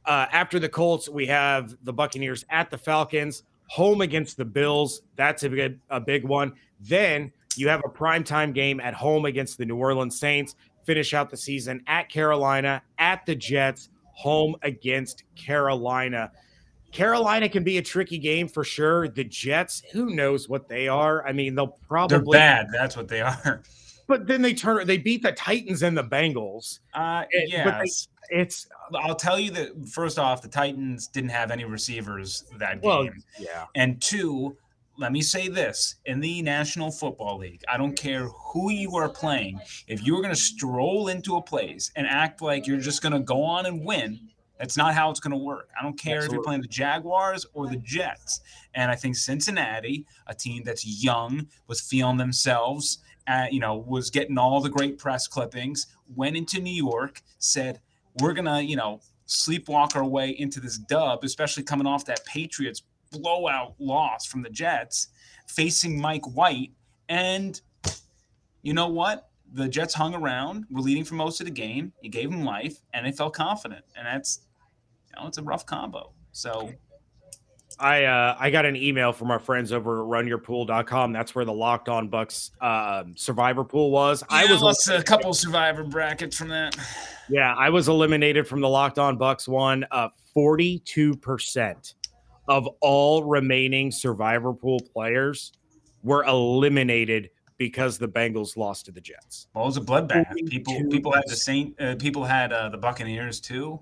Uh, 0.04 0.26
after 0.32 0.58
the 0.58 0.68
Colts, 0.68 1.08
we 1.08 1.26
have 1.26 1.74
the 1.84 1.92
Buccaneers 1.92 2.44
at 2.50 2.70
the 2.70 2.76
Falcons, 2.76 3.44
home 3.68 4.00
against 4.00 4.36
the 4.36 4.44
Bills. 4.44 5.02
That's 5.16 5.42
a 5.42 5.48
big, 5.48 5.78
a 5.90 6.00
big 6.00 6.24
one. 6.24 6.54
Then 6.80 7.32
you 7.56 7.68
have 7.68 7.80
a 7.84 7.88
primetime 7.88 8.54
game 8.54 8.80
at 8.80 8.94
home 8.94 9.24
against 9.24 9.58
the 9.58 9.64
New 9.64 9.76
Orleans 9.76 10.18
Saints 10.18 10.56
finish 10.84 11.14
out 11.14 11.30
the 11.30 11.36
season 11.36 11.82
at 11.86 12.08
Carolina, 12.08 12.82
at 12.98 13.24
the 13.26 13.34
Jets, 13.34 13.88
home 14.12 14.56
against 14.62 15.24
Carolina. 15.34 16.30
Carolina 16.92 17.48
can 17.48 17.64
be 17.64 17.78
a 17.78 17.82
tricky 17.82 18.18
game 18.18 18.46
for 18.46 18.62
sure. 18.62 19.08
The 19.08 19.24
Jets, 19.24 19.82
who 19.92 20.14
knows 20.14 20.48
what 20.48 20.68
they 20.68 20.86
are? 20.86 21.26
I 21.26 21.32
mean, 21.32 21.54
they'll 21.54 21.78
probably 21.88 22.18
They're 22.18 22.24
bad. 22.24 22.66
That's 22.72 22.96
what 22.96 23.08
they 23.08 23.20
are. 23.20 23.62
But 24.06 24.26
then 24.26 24.42
they 24.42 24.54
turn 24.54 24.86
they 24.86 24.98
beat 24.98 25.22
the 25.22 25.32
Titans 25.32 25.82
and 25.82 25.96
the 25.96 26.04
Bengals. 26.04 26.80
Uh 26.92 27.24
yes. 27.32 28.08
it's 28.30 28.66
I'll 28.94 29.14
tell 29.14 29.38
you 29.38 29.50
that 29.52 29.88
first 29.88 30.18
off, 30.18 30.42
the 30.42 30.48
Titans 30.48 31.06
didn't 31.06 31.30
have 31.30 31.50
any 31.50 31.64
receivers 31.64 32.44
that 32.58 32.82
game. 32.82 32.88
Well, 32.88 33.08
yeah. 33.38 33.66
And 33.74 34.00
two, 34.00 34.56
let 34.96 35.12
me 35.12 35.22
say 35.22 35.48
this 35.48 35.96
in 36.06 36.20
the 36.20 36.42
National 36.42 36.90
Football 36.90 37.38
League, 37.38 37.62
I 37.68 37.76
don't 37.76 37.96
care 37.96 38.28
who 38.28 38.70
you 38.70 38.96
are 38.96 39.08
playing. 39.08 39.60
If 39.88 40.02
you're 40.02 40.20
going 40.22 40.34
to 40.34 40.40
stroll 40.40 41.08
into 41.08 41.36
a 41.36 41.42
place 41.42 41.90
and 41.96 42.06
act 42.06 42.42
like 42.42 42.66
you're 42.66 42.78
just 42.78 43.02
going 43.02 43.12
to 43.12 43.20
go 43.20 43.42
on 43.42 43.66
and 43.66 43.84
win, 43.84 44.20
that's 44.58 44.76
not 44.76 44.94
how 44.94 45.10
it's 45.10 45.20
going 45.20 45.32
to 45.32 45.36
work. 45.36 45.68
I 45.78 45.82
don't 45.82 45.98
care 45.98 46.18
Absolutely. 46.18 46.26
if 46.26 46.36
you're 46.36 46.44
playing 46.44 46.62
the 46.62 46.68
Jaguars 46.68 47.44
or 47.54 47.66
the 47.66 47.76
Jets. 47.76 48.40
And 48.74 48.90
I 48.90 48.94
think 48.94 49.16
Cincinnati, 49.16 50.06
a 50.26 50.34
team 50.34 50.62
that's 50.64 50.86
young, 50.86 51.48
was 51.66 51.80
feeling 51.80 52.16
themselves, 52.16 52.98
at, 53.26 53.52
you 53.52 53.60
know, 53.60 53.76
was 53.76 54.10
getting 54.10 54.38
all 54.38 54.60
the 54.60 54.68
great 54.68 54.98
press 54.98 55.26
clippings, 55.26 55.86
went 56.14 56.36
into 56.36 56.60
New 56.60 56.74
York, 56.74 57.22
said, 57.38 57.80
we're 58.20 58.34
going 58.34 58.44
to, 58.44 58.62
you 58.62 58.76
know, 58.76 59.00
sleepwalk 59.26 59.96
our 59.96 60.04
way 60.04 60.30
into 60.30 60.60
this 60.60 60.76
dub, 60.76 61.24
especially 61.24 61.62
coming 61.62 61.86
off 61.86 62.04
that 62.04 62.24
Patriots 62.26 62.82
blowout 63.10 63.74
loss 63.78 64.26
from 64.26 64.42
the 64.42 64.50
Jets 64.50 65.08
facing 65.46 66.00
Mike 66.00 66.26
White. 66.36 66.72
And 67.08 67.60
you 68.62 68.74
know 68.74 68.88
what? 68.88 69.28
The 69.52 69.68
Jets 69.68 69.94
hung 69.94 70.14
around, 70.14 70.64
were 70.70 70.80
leading 70.80 71.04
for 71.04 71.14
most 71.14 71.40
of 71.40 71.46
the 71.46 71.52
game. 71.52 71.92
He 72.02 72.08
gave 72.08 72.30
them 72.30 72.44
life, 72.44 72.80
and 72.92 73.06
they 73.06 73.12
felt 73.12 73.34
confident. 73.34 73.84
And 73.96 74.06
that's, 74.06 74.40
you 75.08 75.20
know, 75.20 75.28
it's 75.28 75.38
a 75.38 75.42
rough 75.42 75.64
combo. 75.64 76.12
So 76.32 76.72
I 77.78 78.04
uh, 78.04 78.36
I 78.38 78.50
got 78.50 78.64
an 78.64 78.76
email 78.76 79.12
from 79.12 79.30
our 79.30 79.38
friends 79.38 79.72
over 79.72 80.00
at 80.00 80.06
runyourpool.com. 80.08 81.12
That's 81.12 81.34
where 81.34 81.44
the 81.44 81.52
locked 81.52 81.88
on 81.88 82.08
bucs 82.08 82.50
uh, 82.60 83.04
survivor 83.16 83.64
pool 83.64 83.90
was. 83.90 84.22
Yeah, 84.30 84.36
I 84.36 84.44
was 84.46 84.62
lost 84.62 84.88
a 84.88 85.02
couple 85.02 85.32
survivor 85.34 85.84
brackets 85.84 86.36
from 86.36 86.48
that. 86.48 86.76
Yeah, 87.28 87.54
I 87.54 87.70
was 87.70 87.88
eliminated 87.88 88.46
from 88.46 88.60
the 88.60 88.68
locked 88.68 88.98
on 88.98 89.18
bucs 89.18 89.48
one. 89.48 89.84
Uh, 89.90 90.08
42% 90.36 91.94
of 92.48 92.68
all 92.80 93.24
remaining 93.24 93.90
survivor 93.90 94.52
pool 94.52 94.80
players 94.92 95.52
were 96.02 96.24
eliminated 96.24 97.30
because 97.56 97.98
the 97.98 98.08
Bengals 98.08 98.56
lost 98.56 98.86
to 98.86 98.92
the 98.92 99.00
Jets. 99.00 99.46
Well, 99.54 99.64
it 99.64 99.68
was 99.68 99.76
a 99.76 99.80
bloodbath. 99.80 100.34
People 100.46 100.74
people 100.90 101.12
had 101.12 101.24
the 101.26 101.36
Saint 101.36 101.80
uh, 101.80 101.94
people 101.96 102.24
had 102.24 102.52
uh, 102.52 102.68
the 102.68 102.78
Buccaneers 102.78 103.40
too. 103.40 103.80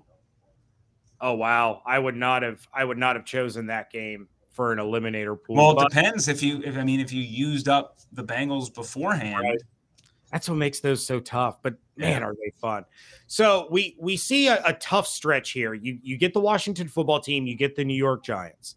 Oh 1.25 1.35
wow, 1.35 1.81
I 1.85 1.97
would 1.97 2.17
not 2.17 2.43
have 2.43 2.67
I 2.73 2.83
would 2.83 2.97
not 2.97 3.15
have 3.15 3.23
chosen 3.23 3.67
that 3.67 3.89
game 3.89 4.27
for 4.51 4.73
an 4.73 4.77
eliminator 4.77 5.41
pool. 5.41 5.55
Well, 5.55 5.79
it 5.79 5.89
depends 5.89 6.27
if 6.27 6.43
you 6.43 6.61
if 6.65 6.77
I 6.77 6.83
mean 6.83 6.99
if 6.99 7.13
you 7.13 7.21
used 7.21 7.69
up 7.69 7.97
the 8.11 8.25
Bengals 8.25 8.71
beforehand. 8.71 9.41
Right. 9.41 9.57
That's 10.33 10.49
what 10.49 10.55
makes 10.55 10.81
those 10.81 11.05
so 11.05 11.21
tough. 11.21 11.61
But 11.61 11.75
man, 11.95 12.19
yeah. 12.19 12.27
are 12.27 12.33
they 12.33 12.51
fun? 12.59 12.83
So 13.27 13.69
we 13.71 13.95
we 14.01 14.17
see 14.17 14.49
a, 14.49 14.61
a 14.65 14.73
tough 14.73 15.07
stretch 15.07 15.51
here. 15.51 15.73
You 15.73 15.97
you 16.03 16.17
get 16.17 16.33
the 16.33 16.41
Washington 16.41 16.89
football 16.89 17.21
team, 17.21 17.47
you 17.47 17.55
get 17.55 17.77
the 17.77 17.85
New 17.85 17.95
York 17.95 18.25
Giants. 18.25 18.75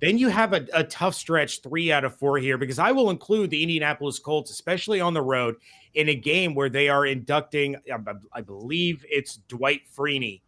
Then 0.00 0.18
you 0.18 0.28
have 0.28 0.52
a, 0.52 0.64
a, 0.72 0.84
tough 0.84 1.16
stretch, 1.16 1.60
three 1.60 1.90
out 1.90 2.04
of 2.04 2.16
four 2.16 2.38
here, 2.38 2.56
because 2.56 2.78
I 2.78 2.92
will 2.92 3.10
include 3.10 3.50
the 3.50 3.60
Indianapolis 3.60 4.20
Colts, 4.20 4.48
especially 4.48 5.00
on 5.00 5.12
the 5.12 5.22
road, 5.22 5.56
in 5.94 6.08
a 6.08 6.14
game 6.14 6.54
where 6.54 6.68
they 6.68 6.88
are 6.88 7.04
inducting, 7.04 7.74
I, 7.92 7.98
I 8.32 8.40
believe 8.42 9.04
it's 9.10 9.38
Dwight 9.48 9.80
Freeney 9.92 10.42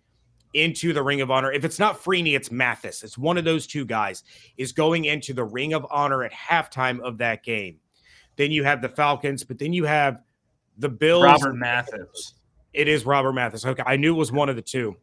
into 0.54 0.92
the 0.92 1.02
Ring 1.02 1.20
of 1.20 1.30
Honor. 1.30 1.52
If 1.52 1.64
it's 1.64 1.78
not 1.78 2.02
Freeney, 2.02 2.34
it's 2.34 2.50
Mathis. 2.50 3.02
It's 3.02 3.16
one 3.16 3.38
of 3.38 3.44
those 3.44 3.66
two 3.66 3.84
guys 3.84 4.24
is 4.56 4.72
going 4.72 5.04
into 5.04 5.32
the 5.32 5.44
Ring 5.44 5.72
of 5.72 5.86
Honor 5.90 6.24
at 6.24 6.32
halftime 6.32 7.00
of 7.00 7.18
that 7.18 7.42
game. 7.42 7.78
Then 8.36 8.50
you 8.50 8.64
have 8.64 8.82
the 8.82 8.88
Falcons, 8.88 9.44
but 9.44 9.58
then 9.58 9.72
you 9.72 9.84
have 9.84 10.22
the 10.78 10.88
Bills. 10.88 11.24
Robert 11.24 11.54
Mathis. 11.54 12.34
It 12.72 12.88
is 12.88 13.04
Robert 13.04 13.32
Mathis. 13.32 13.64
Okay, 13.64 13.82
I 13.84 13.96
knew 13.96 14.14
it 14.14 14.18
was 14.18 14.32
one 14.32 14.48
of 14.48 14.56
the 14.56 14.62
two. 14.62 14.96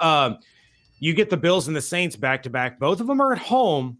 Um, 0.00 0.38
you 0.98 1.14
get 1.14 1.30
the 1.30 1.36
Bills 1.36 1.68
and 1.68 1.76
the 1.76 1.82
Saints 1.82 2.16
back 2.16 2.42
to 2.42 2.50
back. 2.50 2.78
Both 2.78 3.00
of 3.00 3.06
them 3.06 3.20
are 3.20 3.32
at 3.32 3.38
home, 3.38 3.98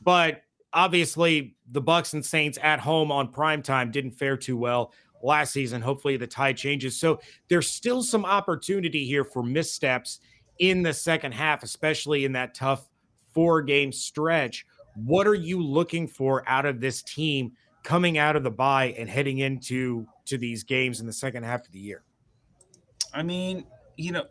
but 0.00 0.42
obviously 0.72 1.56
the 1.70 1.82
Bucs 1.82 2.12
and 2.12 2.24
Saints 2.24 2.58
at 2.62 2.80
home 2.80 3.10
on 3.10 3.28
prime 3.28 3.62
time 3.62 3.90
didn't 3.90 4.12
fare 4.12 4.36
too 4.36 4.56
well 4.56 4.92
last 5.22 5.52
season. 5.52 5.80
Hopefully 5.80 6.16
the 6.16 6.26
tide 6.26 6.56
changes. 6.56 6.98
So 6.98 7.20
there's 7.48 7.70
still 7.70 8.02
some 8.02 8.24
opportunity 8.24 9.04
here 9.04 9.24
for 9.24 9.42
missteps 9.42 10.20
in 10.58 10.82
the 10.82 10.92
second 10.92 11.32
half, 11.32 11.62
especially 11.62 12.24
in 12.24 12.32
that 12.32 12.54
tough 12.54 12.88
four 13.32 13.62
game 13.62 13.92
stretch. 13.92 14.66
What 14.94 15.26
are 15.26 15.34
you 15.34 15.62
looking 15.62 16.06
for 16.06 16.48
out 16.48 16.66
of 16.66 16.80
this 16.80 17.02
team 17.02 17.52
coming 17.82 18.18
out 18.18 18.36
of 18.36 18.44
the 18.44 18.50
bye 18.50 18.94
and 18.98 19.08
heading 19.08 19.38
into 19.38 20.06
to 20.26 20.38
these 20.38 20.62
games 20.62 21.00
in 21.00 21.06
the 21.06 21.12
second 21.12 21.44
half 21.44 21.66
of 21.66 21.72
the 21.72 21.78
year? 21.78 22.02
I 23.14 23.22
mean, 23.22 23.64
you 23.96 24.12
know, 24.12 24.24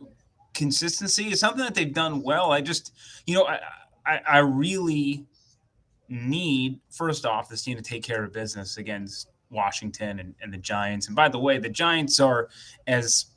consistency 0.54 1.32
is 1.32 1.40
something 1.40 1.64
that 1.64 1.76
they've 1.76 1.94
done 1.94 2.22
well. 2.22 2.52
I 2.52 2.62
just, 2.62 2.94
you 3.26 3.36
know, 3.36 3.46
I, 3.46 3.60
I, 4.06 4.22
I 4.28 4.38
really 4.40 5.26
need 6.10 6.80
first 6.90 7.26
off 7.26 7.50
this 7.50 7.64
team 7.64 7.78
to 7.78 7.84
take 7.84 8.04
care 8.04 8.24
of 8.24 8.34
business 8.34 8.78
against 8.78 9.30
Washington 9.52 10.20
and, 10.20 10.34
and 10.42 10.52
the 10.52 10.58
Giants. 10.58 11.08
And 11.08 11.16
by 11.16 11.30
the 11.30 11.40
way, 11.40 11.60
the 11.60 11.70
Giants 11.70 12.20
are 12.20 12.50
as 12.88 13.28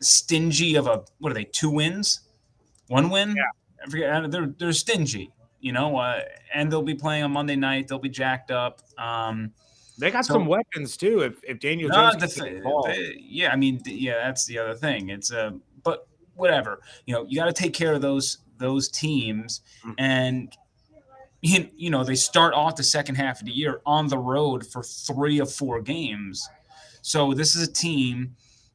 stingy 0.00 0.76
of 0.76 0.86
a 0.86 1.04
what 1.18 1.30
are 1.30 1.34
they? 1.34 1.44
Two 1.44 1.70
wins, 1.70 2.20
one 2.88 3.10
win. 3.10 3.34
Yeah. 3.36 3.42
I 3.84 3.90
forget. 3.90 4.30
They're 4.30 4.54
they're 4.58 4.72
stingy, 4.72 5.30
you 5.60 5.72
know. 5.72 5.96
Uh, 5.96 6.20
and 6.54 6.70
they'll 6.70 6.82
be 6.82 6.94
playing 6.94 7.24
on 7.24 7.32
Monday 7.32 7.56
night. 7.56 7.88
They'll 7.88 7.98
be 7.98 8.08
jacked 8.08 8.50
up. 8.50 8.80
Um, 8.96 9.52
They 9.98 10.10
got 10.10 10.24
so, 10.24 10.34
some 10.34 10.46
weapons 10.46 10.96
too. 10.96 11.20
If 11.20 11.40
if 11.44 11.60
Daniel 11.60 11.90
Jones, 11.90 12.16
the, 12.16 12.44
the, 12.44 13.14
yeah, 13.20 13.52
I 13.52 13.56
mean, 13.56 13.80
yeah, 13.84 14.14
that's 14.24 14.44
the 14.44 14.58
other 14.58 14.74
thing. 14.74 15.10
It's 15.10 15.32
uh, 15.32 15.52
but 15.82 16.08
whatever, 16.34 16.80
you 17.06 17.14
know, 17.14 17.24
you 17.28 17.36
got 17.36 17.46
to 17.46 17.52
take 17.52 17.74
care 17.74 17.92
of 17.92 18.02
those 18.02 18.38
those 18.58 18.88
teams, 18.88 19.60
mm-hmm. 19.80 19.92
and 19.98 20.56
you, 21.44 21.68
you 21.76 21.90
know 21.90 22.02
they 22.04 22.14
start 22.14 22.54
off 22.54 22.76
the 22.76 22.82
second 22.82 23.16
half 23.16 23.40
of 23.40 23.46
the 23.46 23.52
year 23.52 23.82
on 23.84 24.08
the 24.08 24.18
road 24.18 24.66
for 24.66 24.82
three 24.82 25.38
of 25.38 25.52
four 25.52 25.82
games. 25.82 26.48
So 27.02 27.34
this 27.34 27.54
is 27.54 27.68
a 27.68 27.72
team 27.72 28.34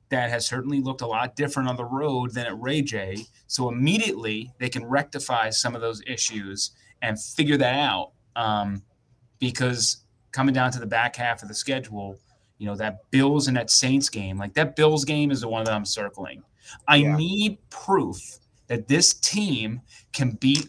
that 0.09 0.29
has 0.29 0.45
certainly 0.45 0.79
looked 0.79 1.01
a 1.01 1.07
lot 1.07 1.35
different 1.35 1.67
on 1.67 1.75
the 1.77 1.85
road 1.85 2.33
than 2.33 2.45
at 2.45 2.59
Ray 2.61 2.83
Jay. 2.83 3.25
So 3.47 3.69
immediately 3.69 4.53
they 4.59 4.69
can 4.69 4.85
rectify 4.85 5.49
some 5.49 5.73
of 5.73 5.81
those 5.81 6.01
issues 6.05 6.71
and 7.01 7.19
figure 7.19 7.57
that 7.57 7.75
out. 7.75 8.11
Um, 8.35 8.83
because 9.39 10.03
coming 10.31 10.53
down 10.53 10.71
to 10.71 10.79
the 10.79 10.85
back 10.85 11.15
half 11.15 11.41
of 11.41 11.47
the 11.47 11.55
schedule, 11.55 12.19
you 12.59 12.67
know, 12.67 12.75
that 12.75 13.09
Bills 13.09 13.47
and 13.47 13.57
that 13.57 13.71
Saints 13.71 14.09
game, 14.09 14.37
like 14.37 14.53
that 14.53 14.75
Bills 14.75 15.05
game 15.05 15.31
is 15.31 15.41
the 15.41 15.47
one 15.47 15.63
that 15.65 15.73
I'm 15.73 15.85
circling. 15.85 16.43
I 16.87 16.97
yeah. 16.97 17.15
need 17.15 17.57
proof 17.71 18.19
that 18.67 18.87
this 18.87 19.13
team 19.13 19.81
can 20.13 20.31
beat 20.31 20.67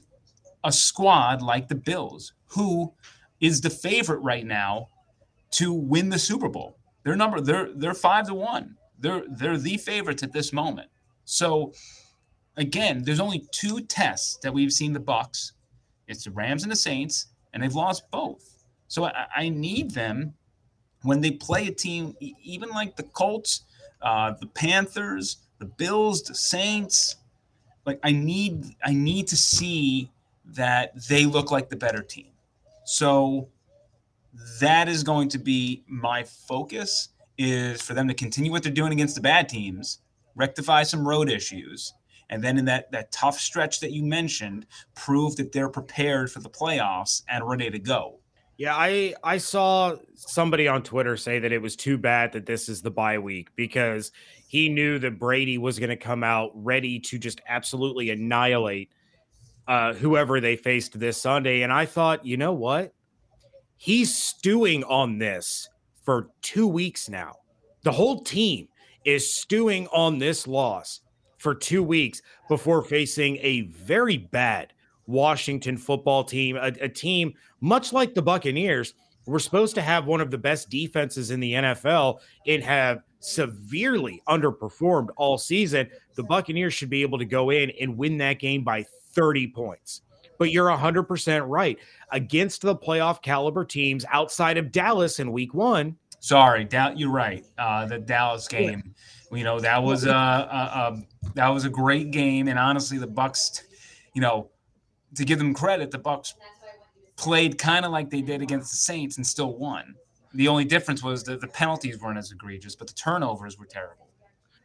a 0.64 0.72
squad 0.72 1.42
like 1.42 1.68
the 1.68 1.74
Bills, 1.74 2.32
who 2.46 2.92
is 3.40 3.60
the 3.60 3.70
favorite 3.70 4.20
right 4.20 4.46
now 4.46 4.88
to 5.52 5.72
win 5.72 6.08
the 6.08 6.18
Super 6.18 6.48
Bowl. 6.48 6.76
Their 7.04 7.16
number, 7.16 7.40
they're 7.40 7.70
they're 7.74 7.94
five 7.94 8.26
to 8.26 8.34
one. 8.34 8.76
They're 8.98 9.24
they're 9.28 9.56
the 9.56 9.78
favorites 9.78 10.22
at 10.22 10.32
this 10.32 10.52
moment. 10.52 10.88
So 11.24 11.72
again, 12.56 13.02
there's 13.04 13.20
only 13.20 13.46
two 13.52 13.80
tests 13.80 14.38
that 14.42 14.52
we've 14.52 14.72
seen 14.72 14.92
the 14.92 15.00
Bucs. 15.00 15.52
It's 16.08 16.24
the 16.24 16.30
Rams 16.30 16.62
and 16.62 16.72
the 16.72 16.76
Saints, 16.76 17.26
and 17.52 17.62
they've 17.62 17.74
lost 17.74 18.10
both. 18.10 18.64
So 18.88 19.04
I, 19.04 19.26
I 19.34 19.48
need 19.48 19.92
them 19.92 20.34
when 21.02 21.20
they 21.20 21.30
play 21.30 21.68
a 21.68 21.72
team, 21.72 22.14
even 22.42 22.68
like 22.70 22.96
the 22.96 23.04
Colts, 23.04 23.62
uh, 24.02 24.34
the 24.40 24.46
Panthers, 24.46 25.38
the 25.58 25.66
Bills, 25.66 26.22
the 26.22 26.34
Saints. 26.34 27.16
Like 27.86 28.00
I 28.02 28.12
need 28.12 28.66
I 28.84 28.92
need 28.92 29.26
to 29.28 29.36
see 29.36 30.10
that 30.54 30.92
they 31.09 31.25
look 31.26 31.50
like 31.50 31.69
the 31.69 31.76
better 31.76 32.02
team. 32.02 32.33
So 32.85 33.49
that 34.61 34.88
is 34.88 35.02
going 35.02 35.28
to 35.30 35.38
be 35.38 35.85
my 35.87 36.25
focus 36.25 37.11
is 37.38 37.80
for 37.80 37.95
them 37.95 38.07
to 38.09 38.14
continue 38.14 38.50
what 38.50 38.62
they're 38.62 38.73
doing 38.73 38.92
against 38.92 39.14
the 39.14 39.21
bad 39.21 39.49
teams, 39.49 40.00
rectify 40.35 40.83
some 40.83 41.07
road 41.07 41.30
issues, 41.30 41.92
and 42.28 42.42
then 42.42 42.59
in 42.59 42.64
that 42.66 42.90
that 42.92 43.11
tough 43.12 43.38
stretch 43.38 43.80
that 43.80 43.92
you 43.92 44.04
mentioned, 44.04 44.66
prove 44.95 45.37
that 45.37 45.52
they're 45.52 45.69
prepared 45.69 46.30
for 46.30 46.40
the 46.40 46.50
playoffs 46.50 47.23
and 47.28 47.47
ready 47.49 47.71
to 47.71 47.78
go. 47.78 48.21
Yeah, 48.57 48.75
I 48.76 49.14
I 49.25 49.38
saw 49.38 49.97
somebody 50.14 50.69
on 50.69 50.83
Twitter 50.83 51.16
say 51.16 51.38
that 51.38 51.50
it 51.50 51.62
was 51.62 51.76
too 51.76 51.97
bad 51.97 52.33
that 52.33 52.47
this 52.47 52.69
is 52.69 52.83
the 52.83 52.90
bye 52.90 53.19
week 53.19 53.49
because 53.57 54.12
he 54.49 54.69
knew 54.69 54.99
that 54.99 55.19
Brady 55.19 55.59
was 55.59 55.78
going 55.78 55.90
to 55.90 55.97
come 55.97 56.23
out 56.23 56.50
ready 56.54 57.00
to 57.00 57.19
just 57.19 57.40
absolutely 57.49 58.11
annihilate 58.11 58.92
uh, 59.70 59.94
whoever 59.94 60.40
they 60.40 60.56
faced 60.56 60.98
this 60.98 61.22
Sunday. 61.22 61.62
And 61.62 61.72
I 61.72 61.86
thought, 61.86 62.26
you 62.26 62.36
know 62.36 62.52
what? 62.52 62.92
He's 63.76 64.12
stewing 64.12 64.82
on 64.82 65.18
this 65.18 65.68
for 66.02 66.30
two 66.42 66.66
weeks 66.66 67.08
now. 67.08 67.36
The 67.84 67.92
whole 67.92 68.24
team 68.24 68.66
is 69.04 69.32
stewing 69.32 69.86
on 69.92 70.18
this 70.18 70.48
loss 70.48 71.02
for 71.38 71.54
two 71.54 71.84
weeks 71.84 72.20
before 72.48 72.82
facing 72.82 73.36
a 73.36 73.60
very 73.60 74.16
bad 74.16 74.72
Washington 75.06 75.76
football 75.76 76.24
team, 76.24 76.56
a, 76.56 76.72
a 76.80 76.88
team 76.88 77.32
much 77.60 77.92
like 77.92 78.12
the 78.12 78.22
Buccaneers. 78.22 78.94
We're 79.24 79.38
supposed 79.38 79.76
to 79.76 79.82
have 79.82 80.04
one 80.04 80.20
of 80.20 80.32
the 80.32 80.38
best 80.38 80.68
defenses 80.68 81.30
in 81.30 81.38
the 81.38 81.52
NFL 81.52 82.18
and 82.49 82.60
have 82.64 83.04
severely 83.21 84.21
underperformed 84.28 85.10
all 85.16 85.38
season. 85.38 85.88
The 86.16 86.25
Buccaneers 86.25 86.75
should 86.75 86.90
be 86.90 87.02
able 87.02 87.18
to 87.18 87.25
go 87.25 87.50
in 87.50 87.71
and 87.80 87.97
win 87.97 88.18
that 88.18 88.40
game 88.40 88.64
by 88.64 88.84
30 89.12 89.49
points. 89.49 90.02
But 90.38 90.50
you're 90.50 90.68
100% 90.68 91.44
right. 91.46 91.78
Against 92.12 92.62
the 92.62 92.75
playoff 92.75 93.20
caliber 93.20 93.64
teams 93.64 94.04
outside 94.10 94.56
of 94.56 94.73
Dallas 94.73 95.18
in 95.18 95.32
week 95.32 95.52
one. 95.52 95.96
Sorry, 96.20 96.64
da- 96.64 96.94
you're 96.96 97.10
right. 97.10 97.44
Uh, 97.58 97.86
the 97.86 97.99
Dallas 97.99 98.49
game, 98.49 98.94
you 99.32 99.44
know, 99.44 99.60
that 99.60 99.82
was 99.82 100.06
a, 100.06 100.10
a, 100.10 100.14
a 100.14 101.02
that 101.34 101.49
was 101.49 101.64
a 101.64 101.70
great 101.70 102.10
game, 102.10 102.49
and 102.49 102.58
honestly, 102.58 102.99
the 102.99 103.08
Bucs, 103.08 103.62
you 104.14 104.20
know, 104.20 104.50
to 105.14 105.25
give 105.25 105.38
them 105.38 105.54
credit, 105.54 105.90
the 105.90 105.99
Bucs 105.99 106.34
played 107.16 107.58
kind 107.58 107.84
of 107.84 107.92
like 107.92 108.10
they 108.10 108.23
did 108.23 108.42
against 108.42 108.70
the 108.70 108.76
Saints 108.76 109.16
and 109.16 109.26
still 109.26 109.56
won. 109.56 109.94
The 110.34 110.49
only 110.49 110.64
difference 110.64 111.02
was 111.02 111.25
that 111.25 111.40
the 111.40 111.49
penalties 111.49 112.00
weren't 112.00 112.18
as 112.18 112.32
egregious, 112.32 112.76
but 112.76 112.86
the 112.86 112.94
turnovers 112.94 113.58
were 113.58 113.66
terrible. 113.66 114.08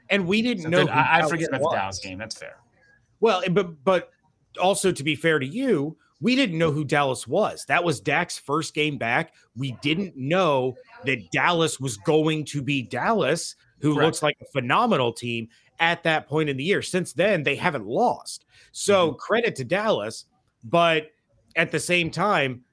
And 0.09 0.27
we 0.27 0.41
didn't 0.41 0.63
so 0.63 0.69
know. 0.69 0.87
I, 0.87 1.19
I 1.19 1.27
forget 1.27 1.49
about 1.49 1.61
was. 1.61 1.71
the 1.71 1.75
Dallas 1.77 1.99
game. 1.99 2.17
That's 2.17 2.37
fair. 2.37 2.57
Well, 3.19 3.41
but 3.49 3.83
but 3.83 4.11
also 4.57 4.91
to 4.91 5.03
be 5.03 5.15
fair 5.15 5.39
to 5.39 5.45
you, 5.45 5.97
we 6.21 6.35
didn't 6.35 6.57
know 6.57 6.71
who 6.71 6.83
Dallas 6.83 7.27
was. 7.27 7.65
That 7.67 7.83
was 7.83 7.99
Dak's 7.99 8.37
first 8.37 8.73
game 8.73 8.97
back. 8.97 9.33
We 9.55 9.73
didn't 9.81 10.15
know 10.15 10.75
that 11.05 11.29
Dallas 11.31 11.79
was 11.79 11.97
going 11.97 12.45
to 12.45 12.61
be 12.61 12.81
Dallas, 12.81 13.55
who 13.79 13.93
Correct. 13.93 14.05
looks 14.05 14.23
like 14.23 14.37
a 14.41 14.45
phenomenal 14.45 15.11
team 15.11 15.49
at 15.79 16.03
that 16.03 16.27
point 16.27 16.49
in 16.49 16.57
the 16.57 16.63
year. 16.63 16.81
Since 16.81 17.13
then, 17.13 17.43
they 17.43 17.55
haven't 17.55 17.85
lost. 17.85 18.45
So 18.71 19.09
mm-hmm. 19.09 19.17
credit 19.17 19.55
to 19.57 19.65
Dallas, 19.65 20.25
but 20.63 21.11
at 21.55 21.71
the 21.71 21.79
same 21.79 22.09
time, 22.09 22.63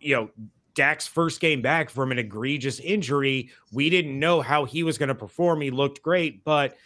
you 0.00 0.14
know, 0.14 0.30
Dak's 0.74 1.06
first 1.06 1.40
game 1.40 1.62
back 1.62 1.90
from 1.90 2.10
an 2.10 2.18
egregious 2.18 2.80
injury, 2.80 3.50
we 3.72 3.90
didn't 3.90 4.18
know 4.18 4.40
how 4.40 4.64
he 4.64 4.82
was 4.82 4.98
going 4.98 5.08
to 5.08 5.14
perform. 5.14 5.60
He 5.60 5.70
looked 5.70 6.02
great, 6.02 6.44
but 6.44 6.76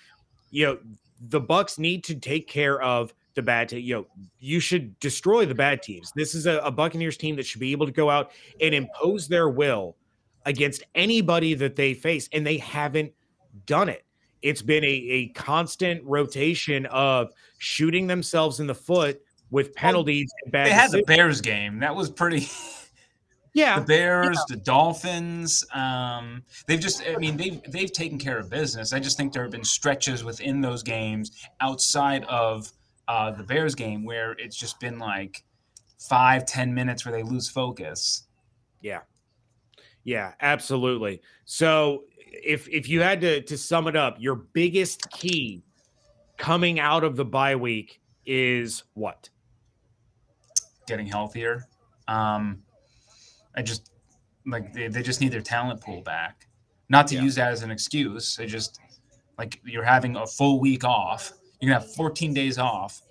you 0.51 0.67
know, 0.67 0.79
the 1.21 1.41
Bucs 1.41 1.79
need 1.79 2.05
to 2.05 2.15
take 2.15 2.49
care 2.49 2.81
of 2.81 3.13
the 3.39 3.43
bad 3.43 3.69
team. 3.69 3.85
You 3.85 3.95
know, 3.95 4.07
you 4.41 4.59
should 4.59 4.99
destroy 4.99 5.47
the 5.47 5.55
bad 5.55 5.81
teams. 5.81 6.13
This 6.17 6.35
is 6.35 6.47
a, 6.47 6.59
a, 6.59 6.71
Buccaneers 6.71 7.17
team 7.17 7.37
that 7.37 7.47
should 7.47 7.61
be 7.61 7.73
able 7.73 7.87
to 7.87 7.93
go 7.93 8.11
out 8.11 8.33
and 8.61 8.75
impose 8.75 9.29
their 9.29 9.49
will 9.49 9.97
against 10.45 10.83
anybody 10.95 11.55
that 11.55 11.77
they 11.77 11.95
face, 11.95 12.29
and 12.33 12.45
they 12.45 12.59
haven't 12.59 13.13
done 13.65 13.89
it. 13.89 14.05
It's 14.43 14.61
been 14.61 14.85
a, 14.85 14.87
a 14.89 15.29
constant 15.29 16.03
rotation 16.05 16.87
of 16.87 17.31
shooting 17.59 18.09
themselves 18.09 18.59
in 18.59 18.67
the 18.67 18.75
foot 18.75 19.23
with 19.51 19.73
penalties 19.75 20.31
well, 20.35 20.45
and 20.45 20.53
bad. 20.53 20.67
They 20.67 20.71
had 20.71 20.87
decisions. 20.87 21.07
the 21.07 21.17
Bears 21.17 21.41
game. 21.41 21.79
That 21.79 21.95
was 21.95 22.11
pretty. 22.11 22.47
Yeah, 23.55 23.81
the 23.81 23.87
Bears, 23.87 24.37
yeah. 24.37 24.57
the 24.57 24.63
Dolphins. 24.63 25.65
Um, 25.73 26.45
they've 26.67 26.79
just, 26.79 27.03
I 27.05 27.17
mean, 27.17 27.37
they've 27.37 27.61
they've 27.73 27.91
taken 27.91 28.19
care 28.19 28.39
of 28.39 28.51
business. 28.51 28.93
I 28.93 29.01
just 29.01 29.17
think 29.17 29.33
there 29.33 29.43
have 29.43 29.51
been 29.51 29.65
stretches 29.65 30.23
within 30.23 30.61
those 30.61 30.85
games 30.85 31.33
outside 31.61 32.25
of 32.25 32.71
uh, 33.09 33.31
the 33.31 33.43
Bears 33.43 33.75
game 33.75 34.05
where 34.05 34.33
it's 34.33 34.57
just 34.57 34.79
been 34.79 34.99
like 34.99 35.43
five, 35.99 36.47
ten 36.47 36.73
minutes 36.73 37.05
where 37.05 37.13
they 37.13 37.23
lose 37.23 37.49
focus. 37.49 38.29
Yeah. 38.83 39.01
Yeah, 40.05 40.35
absolutely. 40.41 41.23
So 41.45 42.05
if 42.19 42.69
if 42.69 42.89
you 42.89 43.01
had 43.01 43.21
to 43.23 43.43
to 43.43 43.59
sum 43.59 43.89
it 43.89 43.97
up, 43.97 44.17
your 44.21 44.37
biggest 44.37 45.11
key 45.11 45.65
coming 46.37 46.79
out 46.79 47.03
of 47.03 47.17
the 47.17 47.25
bye 47.25 47.57
week 47.57 48.01
is 48.27 48.85
what? 48.95 49.29
Getting 50.87 51.07
healthier. 51.07 51.65
Um 52.07 52.63
I 53.57 53.63
just 53.63 53.91
like 54.47 54.73
they, 54.73 54.89
they 54.89 55.03
just 55.03 55.21
need 55.21 55.33
their 55.33 55.41
talent 55.41 55.81
pool 55.81 56.03
back. 56.03 56.47
Not 56.91 57.07
to 57.09 57.17
yeah. 57.17 57.23
use 57.23 57.35
that 57.35 57.53
as 57.53 57.63
an 57.63 57.71
excuse. 57.71 58.37
They 58.37 58.47
just 58.47 58.81
like 59.39 59.61
you're 59.65 59.85
having 59.85 60.17
a 60.17 60.27
full 60.27 60.61
week 60.61 60.85
off 60.85 61.33
you're 61.61 61.71
gonna 61.71 61.81
have 61.81 61.95
14 61.95 62.35
days 62.35 62.59
off. 62.59 63.03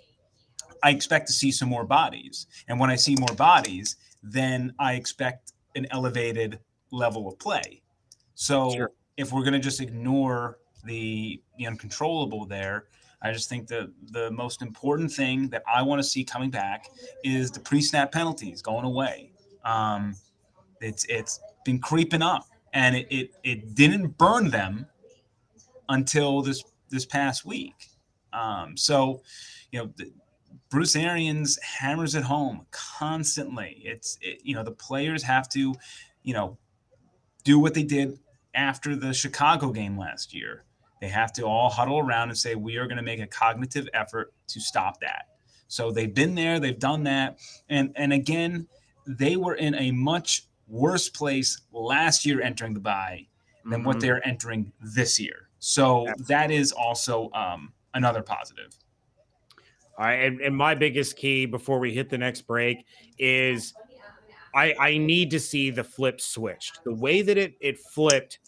I 0.82 0.90
expect 0.90 1.26
to 1.26 1.32
see 1.32 1.50
some 1.50 1.68
more 1.68 1.84
bodies, 1.84 2.46
and 2.68 2.78
when 2.78 2.90
I 2.90 2.96
see 2.96 3.16
more 3.16 3.34
bodies, 3.34 3.96
then 4.22 4.72
I 4.78 4.94
expect 4.94 5.52
an 5.74 5.86
elevated 5.90 6.60
level 6.90 7.28
of 7.28 7.38
play. 7.38 7.82
So 8.34 8.70
sure. 8.70 8.92
if 9.16 9.32
we're 9.32 9.44
gonna 9.44 9.58
just 9.58 9.80
ignore 9.80 10.58
the 10.84 11.42
the 11.58 11.66
uncontrollable 11.66 12.46
there, 12.46 12.86
I 13.20 13.32
just 13.32 13.48
think 13.48 13.66
that 13.68 13.90
the 14.12 14.30
most 14.30 14.62
important 14.62 15.10
thing 15.10 15.48
that 15.48 15.62
I 15.66 15.82
want 15.82 15.98
to 16.00 16.08
see 16.08 16.24
coming 16.24 16.50
back 16.50 16.88
is 17.24 17.50
the 17.50 17.60
pre-snap 17.60 18.12
penalties 18.12 18.62
going 18.62 18.84
away. 18.84 19.32
Um, 19.64 20.14
it's 20.80 21.04
it's 21.08 21.40
been 21.64 21.80
creeping 21.80 22.22
up, 22.22 22.46
and 22.72 22.96
it, 22.96 23.06
it 23.10 23.30
it 23.42 23.74
didn't 23.74 24.16
burn 24.18 24.50
them 24.50 24.86
until 25.88 26.42
this 26.42 26.62
this 26.90 27.04
past 27.04 27.44
week. 27.44 27.88
Um, 28.32 28.76
so, 28.76 29.22
you 29.72 29.78
know, 29.80 29.92
the, 29.96 30.12
Bruce 30.70 30.96
Arians 30.96 31.58
hammers 31.62 32.14
it 32.14 32.22
home 32.24 32.66
constantly. 32.70 33.80
It's 33.84 34.18
it, 34.20 34.40
you 34.42 34.54
know 34.54 34.62
the 34.62 34.70
players 34.70 35.22
have 35.22 35.48
to, 35.50 35.74
you 36.22 36.34
know, 36.34 36.58
do 37.44 37.58
what 37.58 37.74
they 37.74 37.82
did 37.82 38.18
after 38.54 38.96
the 38.96 39.12
Chicago 39.12 39.70
game 39.70 39.98
last 39.98 40.34
year. 40.34 40.64
They 41.00 41.08
have 41.08 41.32
to 41.34 41.44
all 41.44 41.70
huddle 41.70 41.98
around 41.98 42.30
and 42.30 42.36
say 42.36 42.54
we 42.54 42.76
are 42.76 42.86
going 42.86 42.96
to 42.96 43.02
make 43.02 43.20
a 43.20 43.26
cognitive 43.26 43.88
effort 43.94 44.32
to 44.48 44.60
stop 44.60 45.00
that. 45.00 45.26
So 45.68 45.90
they've 45.90 46.14
been 46.14 46.34
there, 46.34 46.58
they've 46.60 46.78
done 46.78 47.04
that, 47.04 47.38
and 47.68 47.92
and 47.96 48.12
again, 48.12 48.66
they 49.06 49.36
were 49.36 49.54
in 49.54 49.74
a 49.74 49.90
much 49.90 50.44
worse 50.66 51.08
place 51.08 51.60
last 51.72 52.26
year 52.26 52.42
entering 52.42 52.74
the 52.74 52.80
bye 52.80 53.26
than 53.64 53.84
what 53.84 53.96
Mhm. 53.96 54.00
they're 54.00 54.26
entering 54.26 54.72
this 54.80 55.18
year. 55.18 55.48
So 55.60 56.06
that 56.26 56.50
is 56.50 56.72
also 56.72 57.30
um, 57.32 57.72
another 57.94 58.22
positive. 58.22 58.76
All 59.98 60.04
right, 60.04 60.14
and, 60.14 60.40
and 60.40 60.56
my 60.56 60.74
biggest 60.74 61.16
key 61.16 61.44
before 61.44 61.80
we 61.80 61.92
hit 61.92 62.08
the 62.08 62.18
next 62.18 62.42
break 62.42 62.86
is 63.18 63.74
I 64.54 64.74
I 64.78 64.98
need 64.98 65.30
to 65.32 65.40
see 65.40 65.70
the 65.70 65.84
flip 65.84 66.20
switched. 66.20 66.84
The 66.84 66.94
way 66.94 67.22
that 67.22 67.36
it 67.36 67.54
it 67.60 67.78
flipped 67.78 68.38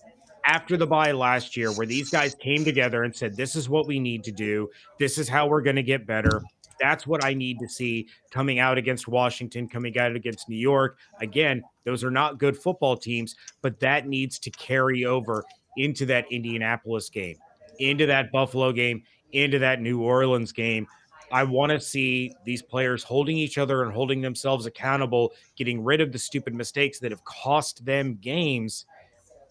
after 0.45 0.77
the 0.77 0.87
bye 0.87 1.13
last 1.13 1.57
year, 1.57 1.73
where 1.73 1.87
these 1.87 2.11
guys 2.11 2.35
came 2.35 2.65
together 2.65 3.03
and 3.03 3.15
said, 3.15 3.37
"This 3.37 3.57
is 3.57 3.69
what 3.69 3.87
we 3.87 3.99
need 3.99 4.25
to 4.25 4.33
do. 4.33 4.69
This 4.99 5.19
is 5.19 5.29
how 5.29 5.49
we're 5.49 5.63
going 5.63 5.77
to 5.77 5.83
get 5.83 6.07
better." 6.07 6.43
That's 6.81 7.07
what 7.07 7.23
I 7.23 7.35
need 7.35 7.59
to 7.59 7.69
see 7.69 8.09
coming 8.31 8.59
out 8.59 8.79
against 8.79 9.07
Washington, 9.07 9.69
coming 9.69 9.99
out 9.99 10.17
against 10.17 10.49
New 10.49 10.57
York. 10.57 10.99
Again, 11.21 11.63
those 11.85 12.03
are 12.03 12.11
not 12.11 12.39
good 12.39 12.57
football 12.57 12.97
teams, 12.97 13.37
but 13.61 13.79
that 13.81 14.09
needs 14.09 14.39
to 14.39 14.51
carry 14.51 15.05
over 15.05 15.45
into 15.77 16.07
that 16.07 16.25
Indianapolis 16.31 17.11
game, 17.11 17.37
into 17.81 18.07
that 18.07 18.33
Buffalo 18.33 18.73
game, 18.73 19.03
into 19.33 19.59
that 19.61 19.81
New 19.81 20.03
Orleans 20.03 20.53
game. 20.53 20.87
I 21.33 21.45
want 21.45 21.71
to 21.71 21.81
see 21.81 22.35
these 22.45 22.63
players 22.63 23.05
holding 23.05 23.37
each 23.37 23.57
other 23.57 23.85
and 23.85 23.93
holding 23.93 24.21
themselves 24.21 24.67
accountable, 24.67 25.33
getting 25.57 25.83
rid 25.83 26.01
of 26.01 26.13
the 26.13 26.19
stupid 26.19 26.55
mistakes 26.55 26.99
that 27.01 27.13
have 27.13 27.25
cost 27.25 27.85
them 27.85 28.15
games 28.21 28.87